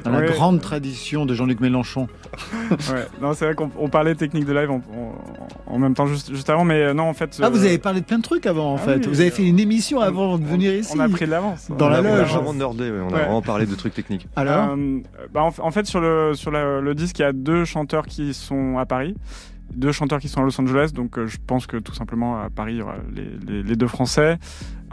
Dans 0.04 0.12
la 0.12 0.22
grande 0.22 0.62
tradition 0.62 1.26
de 1.26 1.34
Jean-Luc 1.34 1.60
Mélenchon. 1.60 2.08
Ouais. 2.72 3.06
Non, 3.22 3.34
c'est 3.34 3.46
vrai 3.46 3.56
qu'on 3.56 3.70
on 3.78 3.90
parlait 3.90 4.16
technique 4.16 4.46
de 4.46 4.54
live 4.54 4.72
en, 4.72 4.76
en- 4.96 5.74
en 5.76 5.80
même 5.80 5.94
temps 5.94 6.08
juste, 6.08 6.34
juste 6.34 6.50
avant, 6.50 6.66
mais 6.66 6.82
euh, 6.82 6.94
non 6.94 7.04
en 7.04 7.14
fait. 7.14 7.38
Ah, 7.42 7.46
euh, 7.46 7.50
vous 7.50 7.64
avez 7.66 7.78
parlé 7.78 8.02
de 8.02 8.06
plein 8.06 8.18
de 8.18 8.24
trucs 8.24 8.46
avant, 8.46 8.74
en 8.74 8.76
Ah 8.76 8.80
fait. 8.80 8.98
oui, 8.98 9.08
vous 9.08 9.22
avez 9.22 9.30
euh, 9.30 9.34
fait 9.34 9.44
une 9.48 9.60
émission 9.60 10.00
on- 10.00 10.02
avant 10.02 10.38
de 10.38 10.46
venir 10.46 10.74
ici. 10.74 10.92
On 10.96 11.00
a 11.00 11.10
pris 11.10 11.26
de 11.26 11.32
l'avance. 11.32 11.68
Dans 11.78 11.90
la 11.90 12.02
on 12.02 12.06
a, 12.06 12.10
on 12.10 12.14
a 12.14 12.18
loge. 12.20 12.34
vraiment 12.34 12.54
nerdé, 12.54 12.90
ouais, 12.92 13.00
on 13.04 13.14
a 13.14 13.18
vraiment 13.20 13.42
parlé 13.42 13.66
de 13.66 13.76
trucs 13.76 13.94
techniques. 13.94 14.28
Alors 14.36 14.70
Euh, 14.76 15.00
bah, 15.34 15.44
en, 15.44 15.54
en 15.66 15.72
fait, 15.72 15.86
sur 15.86 16.00
le, 16.02 16.34
sur 16.34 16.52
la- 16.52 16.80
le 16.82 16.96
disque, 16.96 17.20
il 17.20 17.24
y 17.24 17.26
a 17.26 17.34
deux 17.34 17.66
chanteurs 17.66 18.06
qui 18.08 18.34
sont 18.34 18.78
à 18.78 18.86
Paris, 18.86 19.16
deux 19.76 19.92
chanteurs 19.92 20.20
qui 20.20 20.28
sont 20.28 20.42
à 20.42 20.44
Los 20.44 20.60
Angeles. 20.60 20.92
Donc, 20.94 21.18
euh, 21.18 21.28
je 21.28 21.38
pense 21.46 21.68
que 21.68 21.78
tout 21.78 21.94
simplement 21.94 22.38
à 22.42 22.50
Paris, 22.50 22.74
il 22.74 22.78
y 22.80 22.82
aura 22.82 22.96
les, 23.14 23.28
les- 23.48 23.64
les 23.64 23.76
deux 23.76 23.88
Français. 23.88 24.38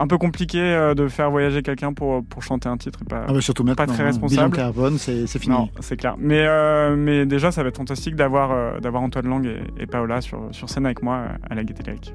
Un 0.01 0.07
peu 0.07 0.17
compliqué 0.17 0.59
euh, 0.61 0.93
de 0.93 1.07
faire 1.09 1.29
voyager 1.29 1.61
quelqu'un 1.61 1.91
pour, 1.93 2.23
pour 2.23 2.41
chanter 2.41 2.69
un 2.69 2.77
titre. 2.77 2.99
Et 3.01 3.05
pas, 3.05 3.25
Ah 3.27 3.33
bah 3.33 3.41
surtout 3.41 3.63
maintenant. 3.63 3.85
très 3.93 4.03
hein. 4.03 4.05
responsable. 4.07 4.51
Bilan 4.51 4.63
carbone, 4.65 4.97
c'est 4.97 5.27
fini. 5.39 5.53
Non, 5.55 5.69
c'est 5.81 5.97
clair. 5.97 6.15
Mais, 6.17 6.45
euh, 6.47 6.95
mais 6.97 7.25
déjà, 7.25 7.51
ça 7.51 7.63
va 7.63 7.69
être 7.69 7.77
fantastique 7.77 8.15
d'avoir 8.15 8.51
euh, 8.51 8.79
d'avoir 8.79 9.03
Antoine 9.03 9.27
Lang 9.27 9.45
et, 9.45 9.61
et 9.81 9.85
Paola 9.87 10.21
sur, 10.21 10.39
sur 10.51 10.69
scène 10.69 10.85
avec 10.85 11.03
moi 11.03 11.23
à 11.49 11.55
la 11.55 11.63
Gaieté 11.65 11.83
Lyrique. 11.83 12.13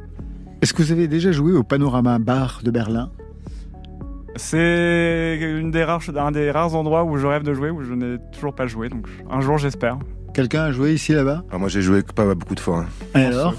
Est-ce 0.63 0.73
que 0.73 0.83
vous 0.83 0.93
avez 0.93 1.09
déjà 1.09 1.31
joué 1.31 1.53
au 1.53 1.63
Panorama 1.63 2.19
Bar 2.19 2.61
de 2.65 2.71
Berlin? 2.71 3.11
C'est 4.37 5.39
une 5.41 5.71
des 5.71 5.85
rares, 5.85 6.01
un 6.17 6.33
des 6.33 6.51
rares 6.51 6.75
endroits 6.75 7.05
où 7.05 7.17
je 7.19 7.27
rêve 7.27 7.43
de 7.45 7.55
jouer, 7.55 7.71
où 7.71 7.83
je 7.83 7.93
n'ai 7.93 8.17
toujours 8.33 8.55
pas 8.55 8.67
joué. 8.67 8.89
Donc, 8.89 9.07
un 9.31 9.41
jour, 9.41 9.59
j'espère. 9.59 9.99
Quelqu'un 10.35 10.65
a 10.65 10.73
joué 10.73 10.93
ici 10.95 11.13
là-bas 11.13 11.45
moi, 11.59 11.69
j'ai 11.69 11.81
joué 11.83 12.03
pas 12.03 12.35
beaucoup 12.35 12.55
de 12.55 12.61
fois. 12.61 12.85
hein. 13.15 13.19
Et 13.21 13.25
alors? 13.25 13.55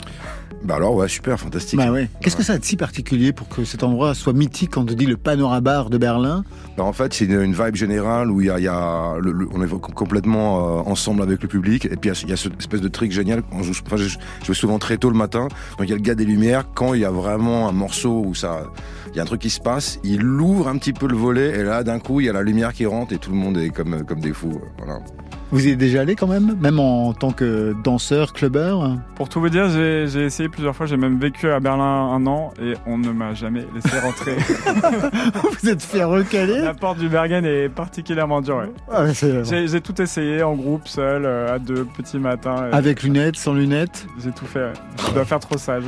Bah 0.64 0.76
alors, 0.76 0.96
ouais, 0.96 1.08
super, 1.08 1.40
fantastique. 1.40 1.78
Bah 1.78 1.92
ouais. 1.92 2.10
Qu'est-ce 2.22 2.36
que 2.36 2.42
ça 2.44 2.54
a 2.54 2.58
de 2.58 2.66
si 2.66 2.76
particulier 2.76 3.32
pour 3.34 3.48
que 3.48 3.64
cet 3.66 3.84
endroit 3.84 4.16
soit 4.16 4.34
mythique 4.34 4.72
quand 4.72 4.82
on 4.90 4.94
dit 4.96 5.06
le 5.06 5.16
Panorama 5.16 5.62
Bar 5.62 5.90
de 5.92 5.98
Berlin? 6.00 6.44
Bah, 6.76 6.84
en 6.84 6.92
fait, 6.92 7.14
c'est 7.14 7.26
une, 7.26 7.40
une 7.40 7.54
vibe 7.54 7.76
générale 7.76 8.32
où 8.32 8.42
il 8.42 8.48
y 8.48 8.50
a, 8.50 8.58
il 8.58 8.64
y 8.64 8.68
a 8.68 9.16
le- 9.20 9.32
le- 9.32 9.48
on 9.54 9.62
est 9.64 9.70
complètement 9.70 10.80
euh, 10.80 10.82
ensemble 10.90 11.22
avec 11.22 11.44
le 11.44 11.48
public. 11.48 11.86
Et 11.86 11.90
puis, 11.96 12.10
il 12.10 12.14
y 12.14 12.18
a, 12.18 12.22
il 12.24 12.30
y 12.30 12.34
a 12.34 12.38
cette 12.38 12.58
espèce 12.60 12.82
de 12.82 12.88
trick 12.88 13.12
génial. 13.12 13.44
On 13.52 13.62
joue, 13.62 13.74
enfin, 13.86 13.98
je, 13.98 14.08
je 14.08 14.48
vais 14.48 14.54
souvent 14.56 14.80
très 14.80 14.98
tôt 14.98 15.10
le 15.12 15.16
matin. 15.18 15.48
Donc, 15.78 15.88
il 15.88 15.90
y 15.90 15.94
a 15.94 15.98
le 15.98 16.02
gars 16.02 16.16
des 16.16 16.26
lumières. 16.26 16.66
Quand 16.74 16.96
il 16.96 17.02
y 17.02 17.06
a 17.06 17.12
vraiment 17.12 17.70
un 17.70 17.72
morceau 17.72 18.24
où 18.26 18.34
ça, 18.34 18.64
il 19.12 19.18
y 19.18 19.20
a 19.20 19.22
un 19.22 19.28
truc 19.28 19.42
qui 19.42 19.52
se 19.52 19.60
passe, 19.62 20.00
il 20.04 20.26
ouvre 20.26 20.68
un 20.68 20.78
petit 20.80 20.94
peu 20.94 21.08
le 21.08 21.16
volet. 21.16 21.60
Et 21.60 21.64
là, 21.64 21.84
d'un 21.84 22.00
coup, 22.00 22.22
il 22.22 22.26
y 22.26 22.30
a 22.30 22.34
la 22.34 22.42
lumière 22.42 22.74
qui 22.74 22.88
rentre 22.88 23.14
et 23.14 23.18
tout 23.20 23.30
le 23.30 23.38
monde 23.38 23.58
est 23.60 23.70
comme, 23.70 24.04
comme 24.04 24.20
des 24.20 24.34
fous. 24.34 24.60
Voilà. 24.80 25.00
Vous 25.52 25.68
y 25.68 25.70
êtes 25.70 25.78
déjà 25.78 26.02
allé 26.02 26.16
quand 26.16 26.28
même 26.28 26.58
Même 26.60 26.80
en 26.80 27.14
tant 27.14 27.32
que 27.32 27.76
danseur, 27.84 28.34
clubbeur 28.34 28.98
Pour 29.16 29.30
tout 29.30 29.40
vous 29.40 29.50
dire, 29.50 29.70
j'ai 29.70 30.04
essayé 30.26 30.50
plusieurs 30.50 30.76
fois. 30.76 30.86
J'ai 30.86 30.98
même 30.98 31.20
vécu 31.20 31.48
à 31.50 31.60
Berlin 31.60 31.84
un 32.14 32.26
an 32.26 32.52
et 32.62 32.74
on 32.86 32.98
ne 32.98 33.12
m'a 33.12 33.34
jamais 33.34 33.66
laissé 33.74 34.00
rentrer. 34.00 34.36
Vous 35.62 35.70
êtes 35.70 35.82
fait 35.84 36.04
recaler 36.04 36.60
La 36.62 36.74
porte 36.74 36.98
du 36.98 37.08
Bergen 37.10 37.46
est 37.46 37.70
particulièrement 37.70 38.42
dure. 38.42 38.58
ouais. 38.58 38.72
Ah, 38.92 39.06
J'ai 39.14 39.82
tout 39.82 40.02
essayé 40.02 40.42
en 40.44 40.56
groupe, 40.56 40.88
seul, 40.88 41.26
euh, 41.26 41.54
à 41.56 41.60
deux, 41.60 41.86
petit 41.86 42.18
matin. 42.18 42.70
Avec 42.72 43.04
lunettes, 43.04 43.38
sans 43.38 43.54
lunettes 43.54 44.08
J'ai 44.24 44.32
tout 44.32 44.46
fait. 44.46 44.60
ouais. 44.66 44.74
Je 45.08 45.14
dois 45.14 45.26
faire 45.26 45.40
trop 45.40 45.58
sage, 45.58 45.84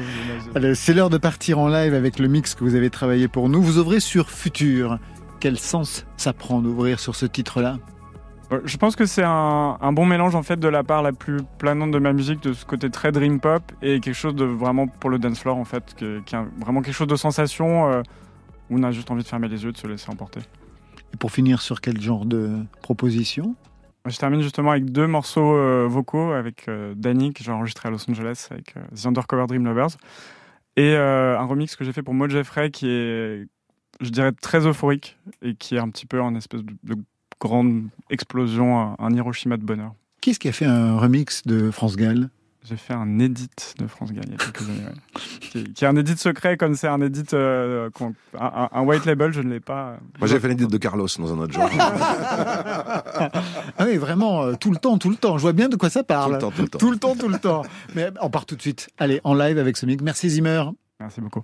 c'est 0.75 0.93
l'heure 0.93 1.09
de 1.09 1.17
partir 1.17 1.59
en 1.59 1.67
live 1.67 1.93
avec 1.93 2.19
le 2.19 2.27
mix 2.27 2.53
que 2.55 2.63
vous 2.63 2.75
avez 2.75 2.89
travaillé 2.89 3.27
pour 3.27 3.49
nous. 3.49 3.61
Vous 3.61 3.79
ouvrez 3.79 3.99
sur 3.99 4.29
Futur. 4.29 4.99
Quel 5.39 5.57
sens 5.59 6.05
ça 6.15 6.33
prend 6.33 6.61
d'ouvrir 6.61 6.99
sur 6.99 7.15
ce 7.15 7.25
titre-là? 7.25 7.77
Je 8.63 8.77
pense 8.77 8.95
que 8.95 9.05
c'est 9.05 9.23
un, 9.23 9.77
un 9.81 9.91
bon 9.91 10.05
mélange 10.05 10.33
en 10.33 10.43
fait 10.43 10.57
de 10.57 10.69
la 10.69 10.83
part 10.83 11.01
la 11.01 11.11
plus 11.11 11.39
planante 11.57 11.91
de 11.91 11.99
ma 11.99 12.13
musique, 12.13 12.41
de 12.41 12.53
ce 12.53 12.65
côté 12.65 12.89
très 12.89 13.11
dream 13.11 13.41
pop 13.41 13.61
et 13.81 13.99
quelque 13.99 14.15
chose 14.15 14.35
de 14.35 14.45
vraiment 14.45 14.87
pour 14.87 15.09
le 15.09 15.19
dance 15.19 15.39
floor 15.39 15.57
en 15.57 15.65
fait, 15.65 15.83
qui, 15.95 16.05
qui 16.25 16.35
est 16.35 16.39
vraiment 16.57 16.81
quelque 16.81 16.95
chose 16.95 17.07
de 17.07 17.17
sensation 17.17 17.91
euh, 17.91 18.01
où 18.69 18.77
on 18.79 18.83
a 18.83 18.91
juste 18.91 19.11
envie 19.11 19.23
de 19.23 19.27
fermer 19.27 19.49
les 19.49 19.65
yeux, 19.65 19.73
de 19.73 19.77
se 19.77 19.85
laisser 19.85 20.09
emporter. 20.09 20.39
Et 21.13 21.17
pour 21.17 21.31
finir 21.31 21.61
sur 21.61 21.81
quel 21.81 21.99
genre 21.99 22.25
de 22.25 22.51
proposition? 22.81 23.55
Je 24.05 24.17
termine 24.17 24.41
justement 24.41 24.71
avec 24.71 24.85
deux 24.91 25.07
morceaux 25.07 25.53
euh, 25.57 25.85
vocaux 25.89 26.31
avec 26.31 26.69
euh, 26.69 26.93
Danny 26.95 27.33
que 27.33 27.43
j'ai 27.43 27.51
enregistré 27.51 27.89
à 27.89 27.91
Los 27.91 28.09
Angeles 28.09 28.47
avec 28.49 28.77
euh, 28.77 28.81
The 28.95 29.07
Undercover 29.07 29.45
Dream 29.47 29.65
Lovers 29.65 29.97
et 30.77 30.93
euh, 30.95 31.37
un 31.37 31.43
remix 31.45 31.75
que 31.75 31.83
j'ai 31.83 31.91
fait 31.91 32.03
pour 32.03 32.13
Maud 32.13 32.31
Jeffrey 32.31 32.71
qui 32.71 32.87
est, 32.87 33.45
je 33.99 34.09
dirais, 34.09 34.31
très 34.31 34.65
euphorique 34.65 35.17
et 35.41 35.55
qui 35.55 35.75
est 35.75 35.79
un 35.79 35.89
petit 35.89 36.05
peu 36.05 36.21
en 36.21 36.33
espèce 36.35 36.63
de, 36.63 36.73
de 36.83 36.95
grande 37.39 37.83
explosion, 38.09 38.79
un, 38.79 38.95
un 38.99 39.13
Hiroshima 39.13 39.57
de 39.57 39.63
bonheur. 39.63 39.93
Qui 40.21 40.31
est-ce 40.31 40.39
qui 40.39 40.47
a 40.49 40.51
fait 40.51 40.65
un 40.65 40.97
remix 40.97 41.43
de 41.45 41.71
France 41.71 41.95
Gall? 41.95 42.29
J'ai 42.63 42.75
fait 42.75 42.93
un 42.93 43.19
edit 43.19 43.47
de 43.79 43.87
France 43.87 44.11
Gall 44.11 44.25
il 44.27 44.31
y 44.31 44.35
a 44.35 44.37
quelques 44.37 44.63
années. 44.63 44.79
ouais. 44.85 45.21
Qui, 45.39 45.63
qui 45.71 45.85
est 45.85 45.87
un 45.87 45.95
edit 45.95 46.17
secret, 46.17 46.57
comme 46.57 46.75
c'est 46.75 46.89
un 46.89 46.99
edit. 46.99 47.23
euh, 47.31 47.89
un, 48.37 48.81
white 48.81 49.05
label, 49.05 49.31
je 49.31 49.39
ne 49.39 49.49
l'ai 49.49 49.61
pas. 49.61 49.91
euh, 49.91 49.97
Moi, 50.19 50.27
j'ai 50.27 50.37
fait 50.41 50.49
l'édite 50.49 50.69
de 50.69 50.77
Carlos 50.77 51.07
dans 51.17 51.33
un 51.33 51.37
autre 51.39 51.53
genre. 51.53 51.69
Ah 53.77 53.85
oui, 53.85 53.95
vraiment, 53.95 54.43
euh, 54.43 54.55
tout 54.59 54.71
le 54.71 54.77
temps, 54.77 54.97
tout 54.97 55.09
le 55.09 55.15
temps. 55.15 55.37
Je 55.37 55.43
vois 55.43 55.53
bien 55.53 55.69
de 55.69 55.77
quoi 55.77 55.89
ça 55.89 56.03
parle. 56.03 56.37
Tout 56.39 56.49
le 56.49 56.51
temps, 56.51 56.51
tout 56.51 56.61
le 56.61 56.67
temps. 56.67 56.77
Tout 56.79 56.91
le 56.91 56.97
temps, 56.97 57.15
tout 57.15 57.29
le 57.29 57.39
temps. 57.39 57.61
Mais 57.95 58.09
on 58.21 58.29
part 58.29 58.45
tout 58.45 58.57
de 58.57 58.61
suite. 58.61 58.89
Allez, 58.97 59.21
en 59.23 59.33
live 59.33 59.57
avec 59.57 59.77
ce 59.77 59.85
mix. 59.85 60.03
Merci 60.03 60.29
Zimmer. 60.31 60.63
Merci 60.99 61.21
beaucoup. 61.21 61.43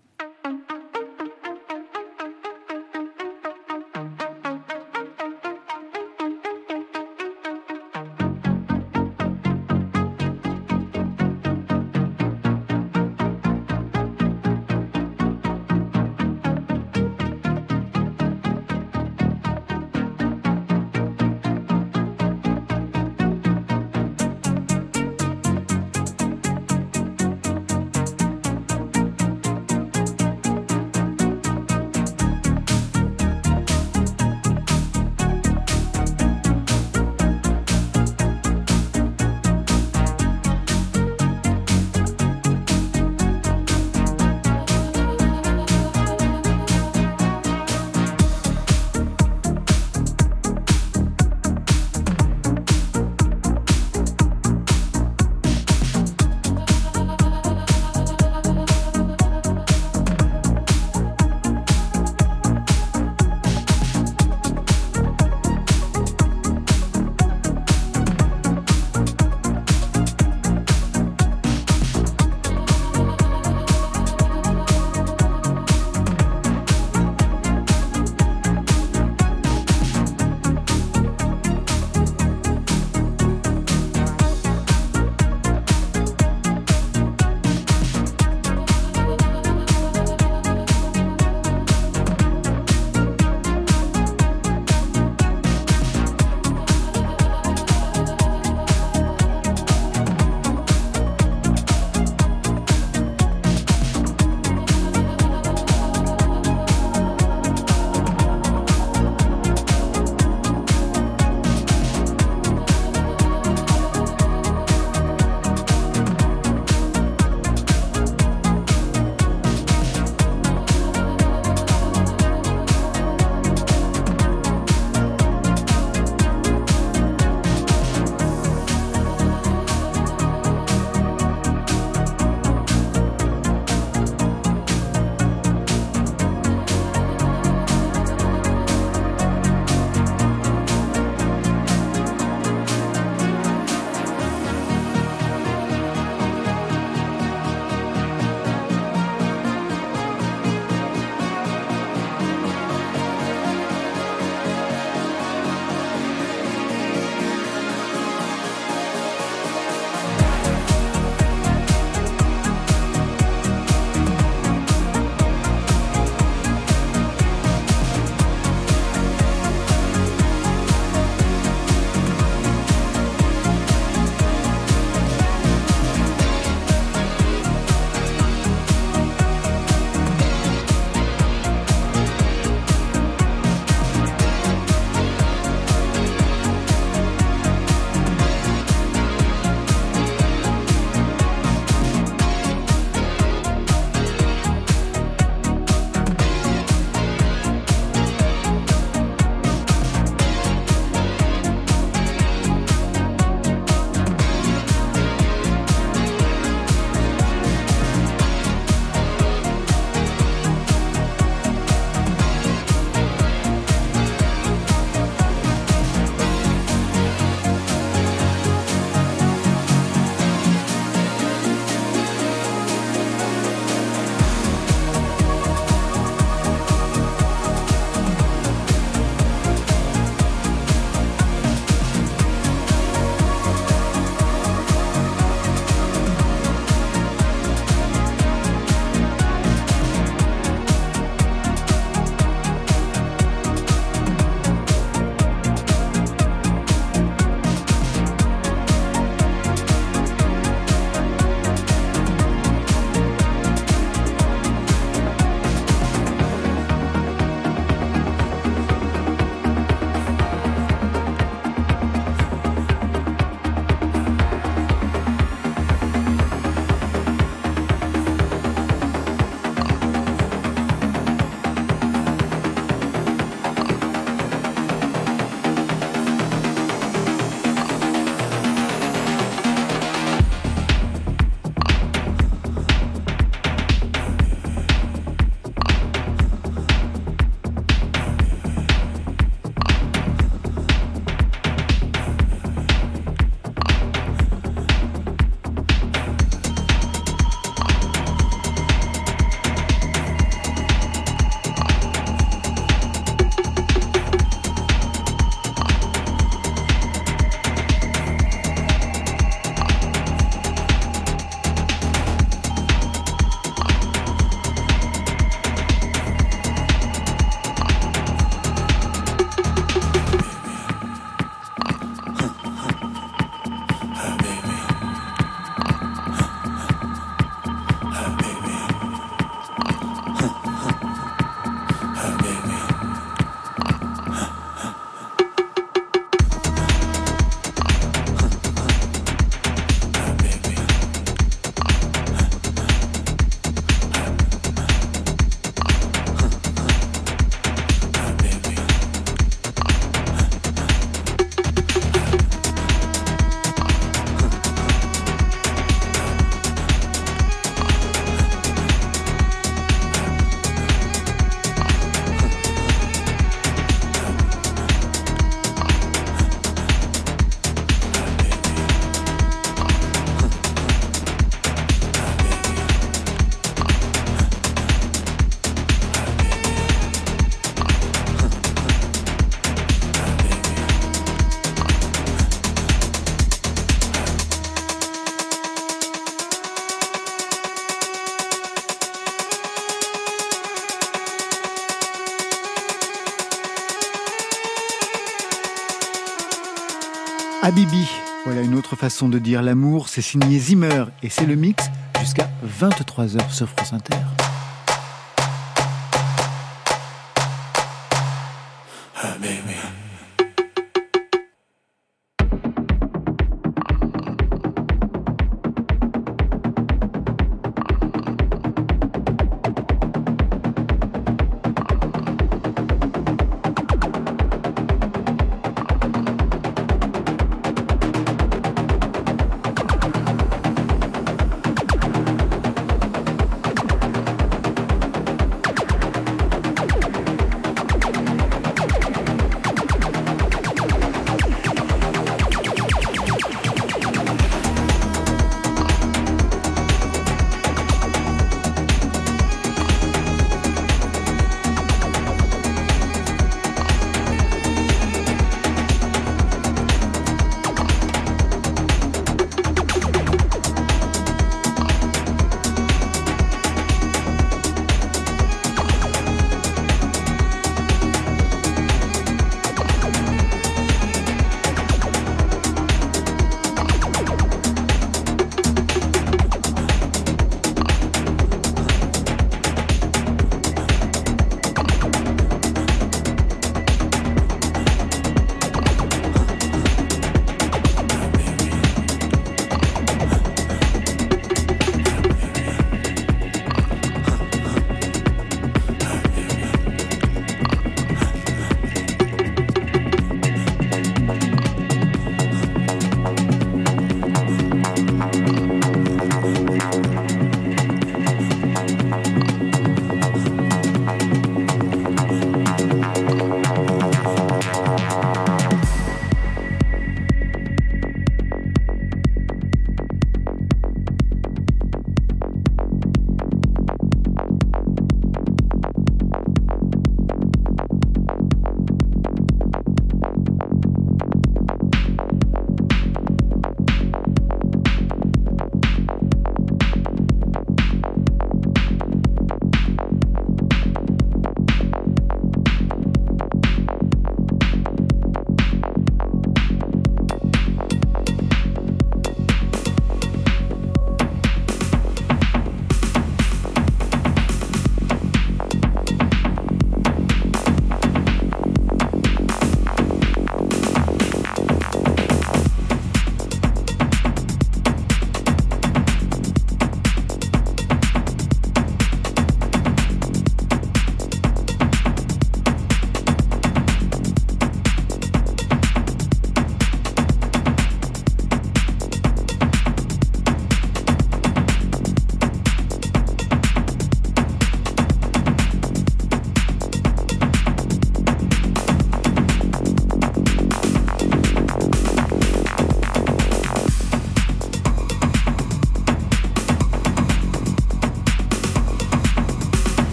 Habibi, 397.45 397.85
voilà 398.23 398.39
une 398.39 398.55
autre 398.55 398.77
façon 398.77 399.09
de 399.09 399.19
dire 399.19 399.41
l'amour. 399.41 399.89
C'est 399.89 400.01
signé 400.01 400.39
Zimmer 400.39 400.85
et 401.03 401.09
c'est 401.09 401.25
le 401.25 401.35
mix 401.35 401.65
jusqu'à 401.99 402.29
23h 402.61 403.29
sur 403.29 403.49
France 403.49 403.73
Inter. 403.73 403.97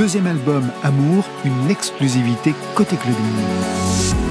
Deuxième 0.00 0.26
album 0.26 0.70
Amour, 0.82 1.26
une 1.44 1.70
exclusivité 1.70 2.54
côté 2.74 2.96
clubbing. 2.96 4.29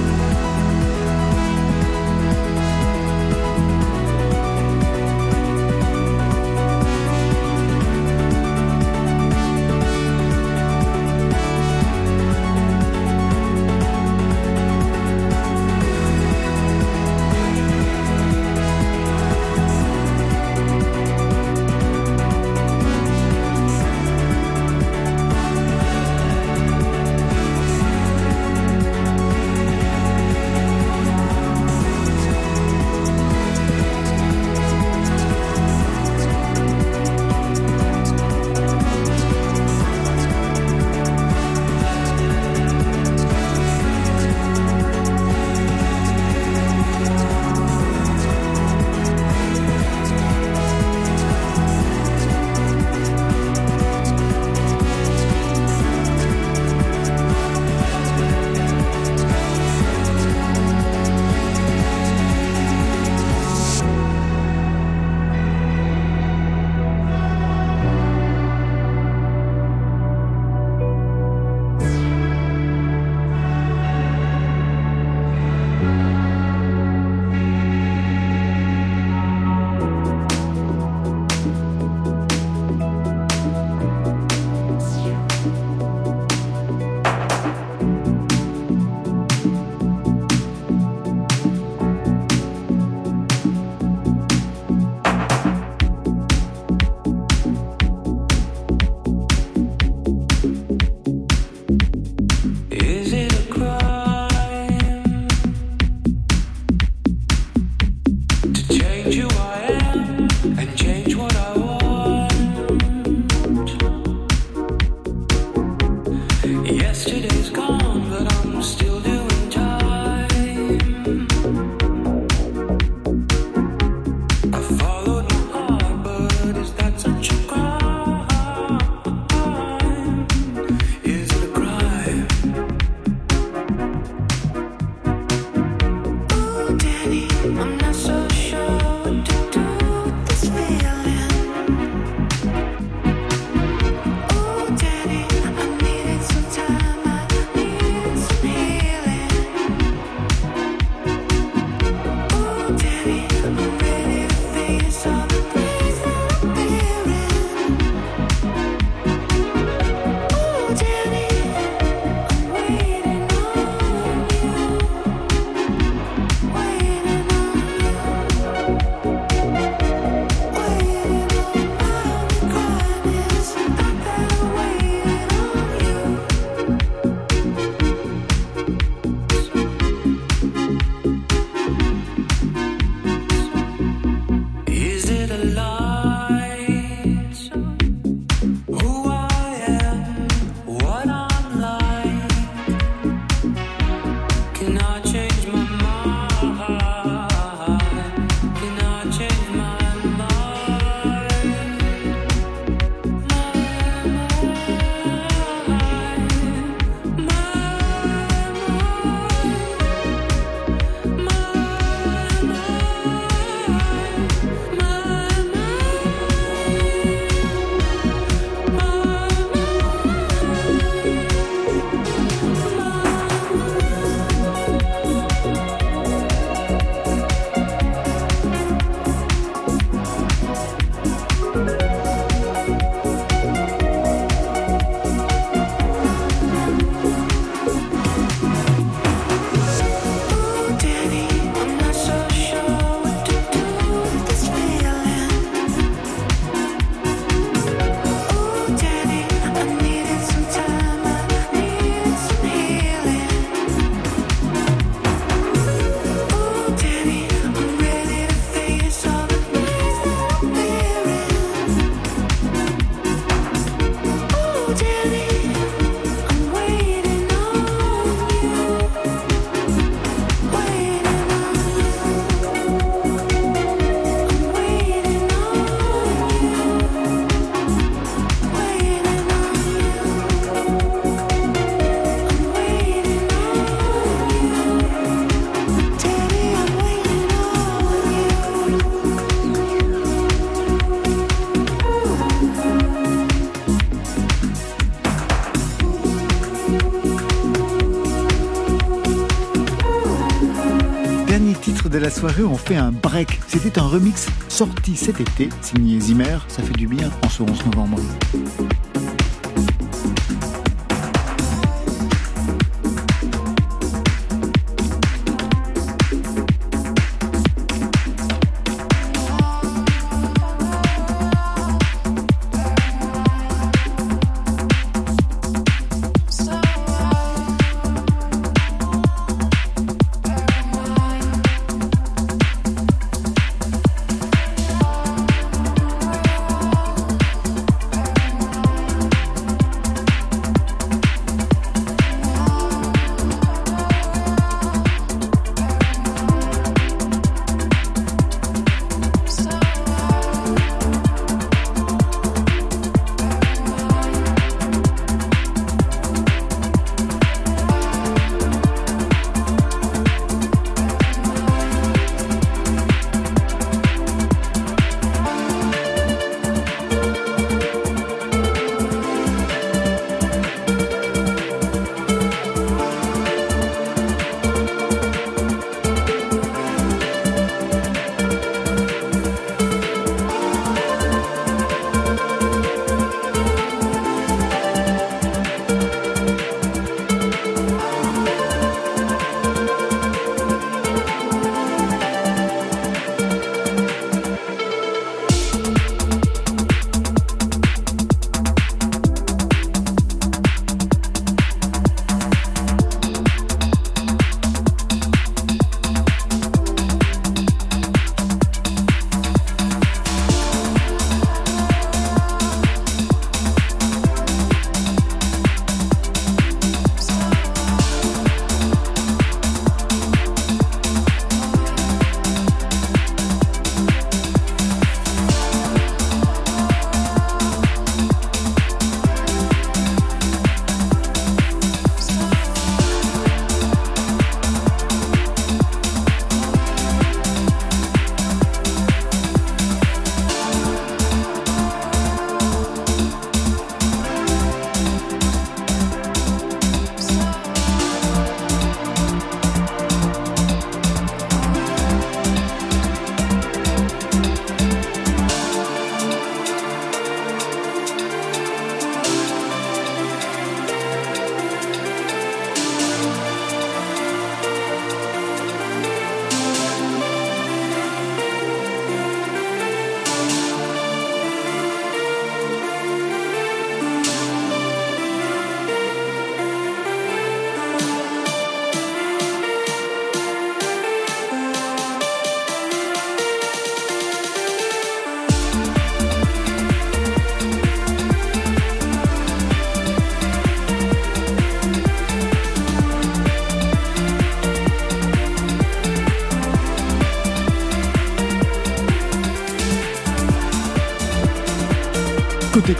Ont 302.44 302.56
fait 302.56 302.76
un 302.76 302.92
break. 302.92 303.40
C'était 303.46 303.78
un 303.78 303.86
remix 303.86 304.28
sorti 304.48 304.96
cet 304.96 305.20
été, 305.20 305.48
signé 305.62 306.00
Zimmer. 306.00 306.38
Ça 306.48 306.62
fait 306.62 306.74
du 306.74 306.86
bien 306.86 307.10
en 307.24 307.28
ce 307.28 307.42
11 307.42 307.66
novembre. 307.66 307.98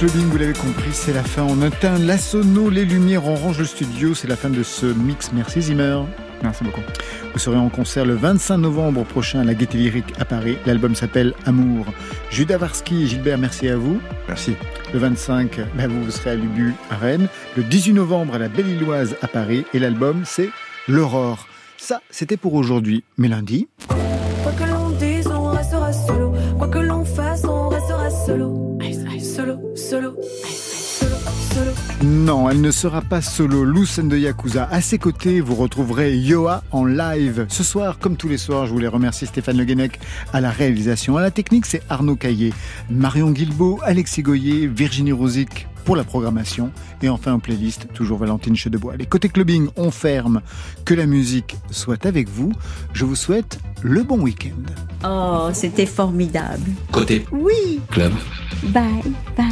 Clubbing, 0.00 0.30
vous 0.30 0.38
l'avez 0.38 0.54
compris, 0.54 0.94
c'est 0.94 1.12
la 1.12 1.22
fin. 1.22 1.42
On 1.42 1.60
éteint 1.60 1.98
la 1.98 2.16
sono, 2.16 2.70
les 2.70 2.86
lumières, 2.86 3.26
on 3.26 3.34
range 3.34 3.58
le 3.58 3.66
studio. 3.66 4.14
C'est 4.14 4.28
la 4.28 4.36
fin 4.36 4.48
de 4.48 4.62
ce 4.62 4.86
mix. 4.86 5.30
Merci 5.34 5.60
Zimmer. 5.60 6.00
Merci 6.42 6.64
beaucoup. 6.64 6.80
Vous 7.34 7.38
serez 7.38 7.58
en 7.58 7.68
concert 7.68 8.06
le 8.06 8.14
25 8.14 8.56
novembre 8.56 9.04
prochain 9.04 9.40
à 9.40 9.44
la 9.44 9.52
Gaîté 9.52 9.76
Lyrique 9.76 10.14
à 10.18 10.24
Paris. 10.24 10.56
L'album 10.64 10.94
s'appelle 10.94 11.34
Amour. 11.44 11.84
Judas 12.30 12.56
Varsky 12.56 13.02
et 13.02 13.06
Gilbert, 13.08 13.36
merci 13.36 13.68
à 13.68 13.76
vous. 13.76 14.00
Merci. 14.26 14.54
Le 14.94 15.00
25, 15.00 15.60
ben, 15.74 15.86
vous, 15.90 16.02
vous 16.02 16.10
serez 16.10 16.30
à 16.30 16.34
Lubu 16.34 16.72
à 16.90 16.96
Rennes. 16.96 17.28
Le 17.58 17.62
18 17.62 17.92
novembre 17.92 18.36
à 18.36 18.38
la 18.38 18.48
Belle-Illoise 18.48 19.16
à 19.20 19.28
Paris. 19.28 19.66
Et 19.74 19.78
l'album, 19.78 20.22
c'est 20.24 20.48
L'Aurore. 20.88 21.46
Ça, 21.76 22.00
c'était 22.08 22.38
pour 22.38 22.54
aujourd'hui. 22.54 23.04
Mais 23.18 23.28
lundi, 23.28 23.68
Non, 32.30 32.48
elle 32.48 32.60
ne 32.60 32.70
sera 32.70 33.02
pas 33.02 33.22
solo. 33.22 33.64
Lucen 33.64 34.06
de 34.08 34.16
Yakuza. 34.16 34.68
À 34.70 34.80
ses 34.80 34.98
côtés, 34.98 35.40
vous 35.40 35.56
retrouverez 35.56 36.16
Yoa 36.16 36.62
en 36.70 36.84
live. 36.84 37.46
Ce 37.48 37.64
soir, 37.64 37.98
comme 37.98 38.16
tous 38.16 38.28
les 38.28 38.38
soirs, 38.38 38.66
je 38.66 38.72
voulais 38.72 38.86
remercier 38.86 39.26
Stéphane 39.26 39.56
Le 39.58 39.64
Guenec 39.64 39.98
à 40.32 40.40
la 40.40 40.50
réalisation. 40.50 41.16
À 41.16 41.22
la 41.22 41.32
technique, 41.32 41.66
c'est 41.66 41.82
Arnaud 41.88 42.14
Caillé, 42.14 42.52
Marion 42.88 43.32
Guilbeault, 43.32 43.80
Alexis 43.82 44.22
Goyer, 44.22 44.68
Virginie 44.68 45.10
Rosic 45.10 45.66
pour 45.84 45.96
la 45.96 46.04
programmation. 46.04 46.70
Et 47.02 47.08
enfin, 47.08 47.32
en 47.32 47.40
playlist, 47.40 47.88
toujours 47.94 48.18
Valentine 48.18 48.54
Chedebois. 48.54 48.96
Les 48.96 49.06
côtés 49.06 49.28
clubbing, 49.28 49.66
on 49.74 49.90
ferme. 49.90 50.40
Que 50.84 50.94
la 50.94 51.06
musique 51.06 51.56
soit 51.72 52.06
avec 52.06 52.28
vous. 52.28 52.52
Je 52.92 53.04
vous 53.06 53.16
souhaite 53.16 53.58
le 53.82 54.04
bon 54.04 54.20
week-end. 54.20 54.72
Oh, 55.04 55.48
c'était 55.52 55.84
formidable. 55.84 56.70
Côté 56.92 57.26
Oui, 57.32 57.80
club. 57.90 58.12
bye, 58.68 59.02
bye. 59.36 59.46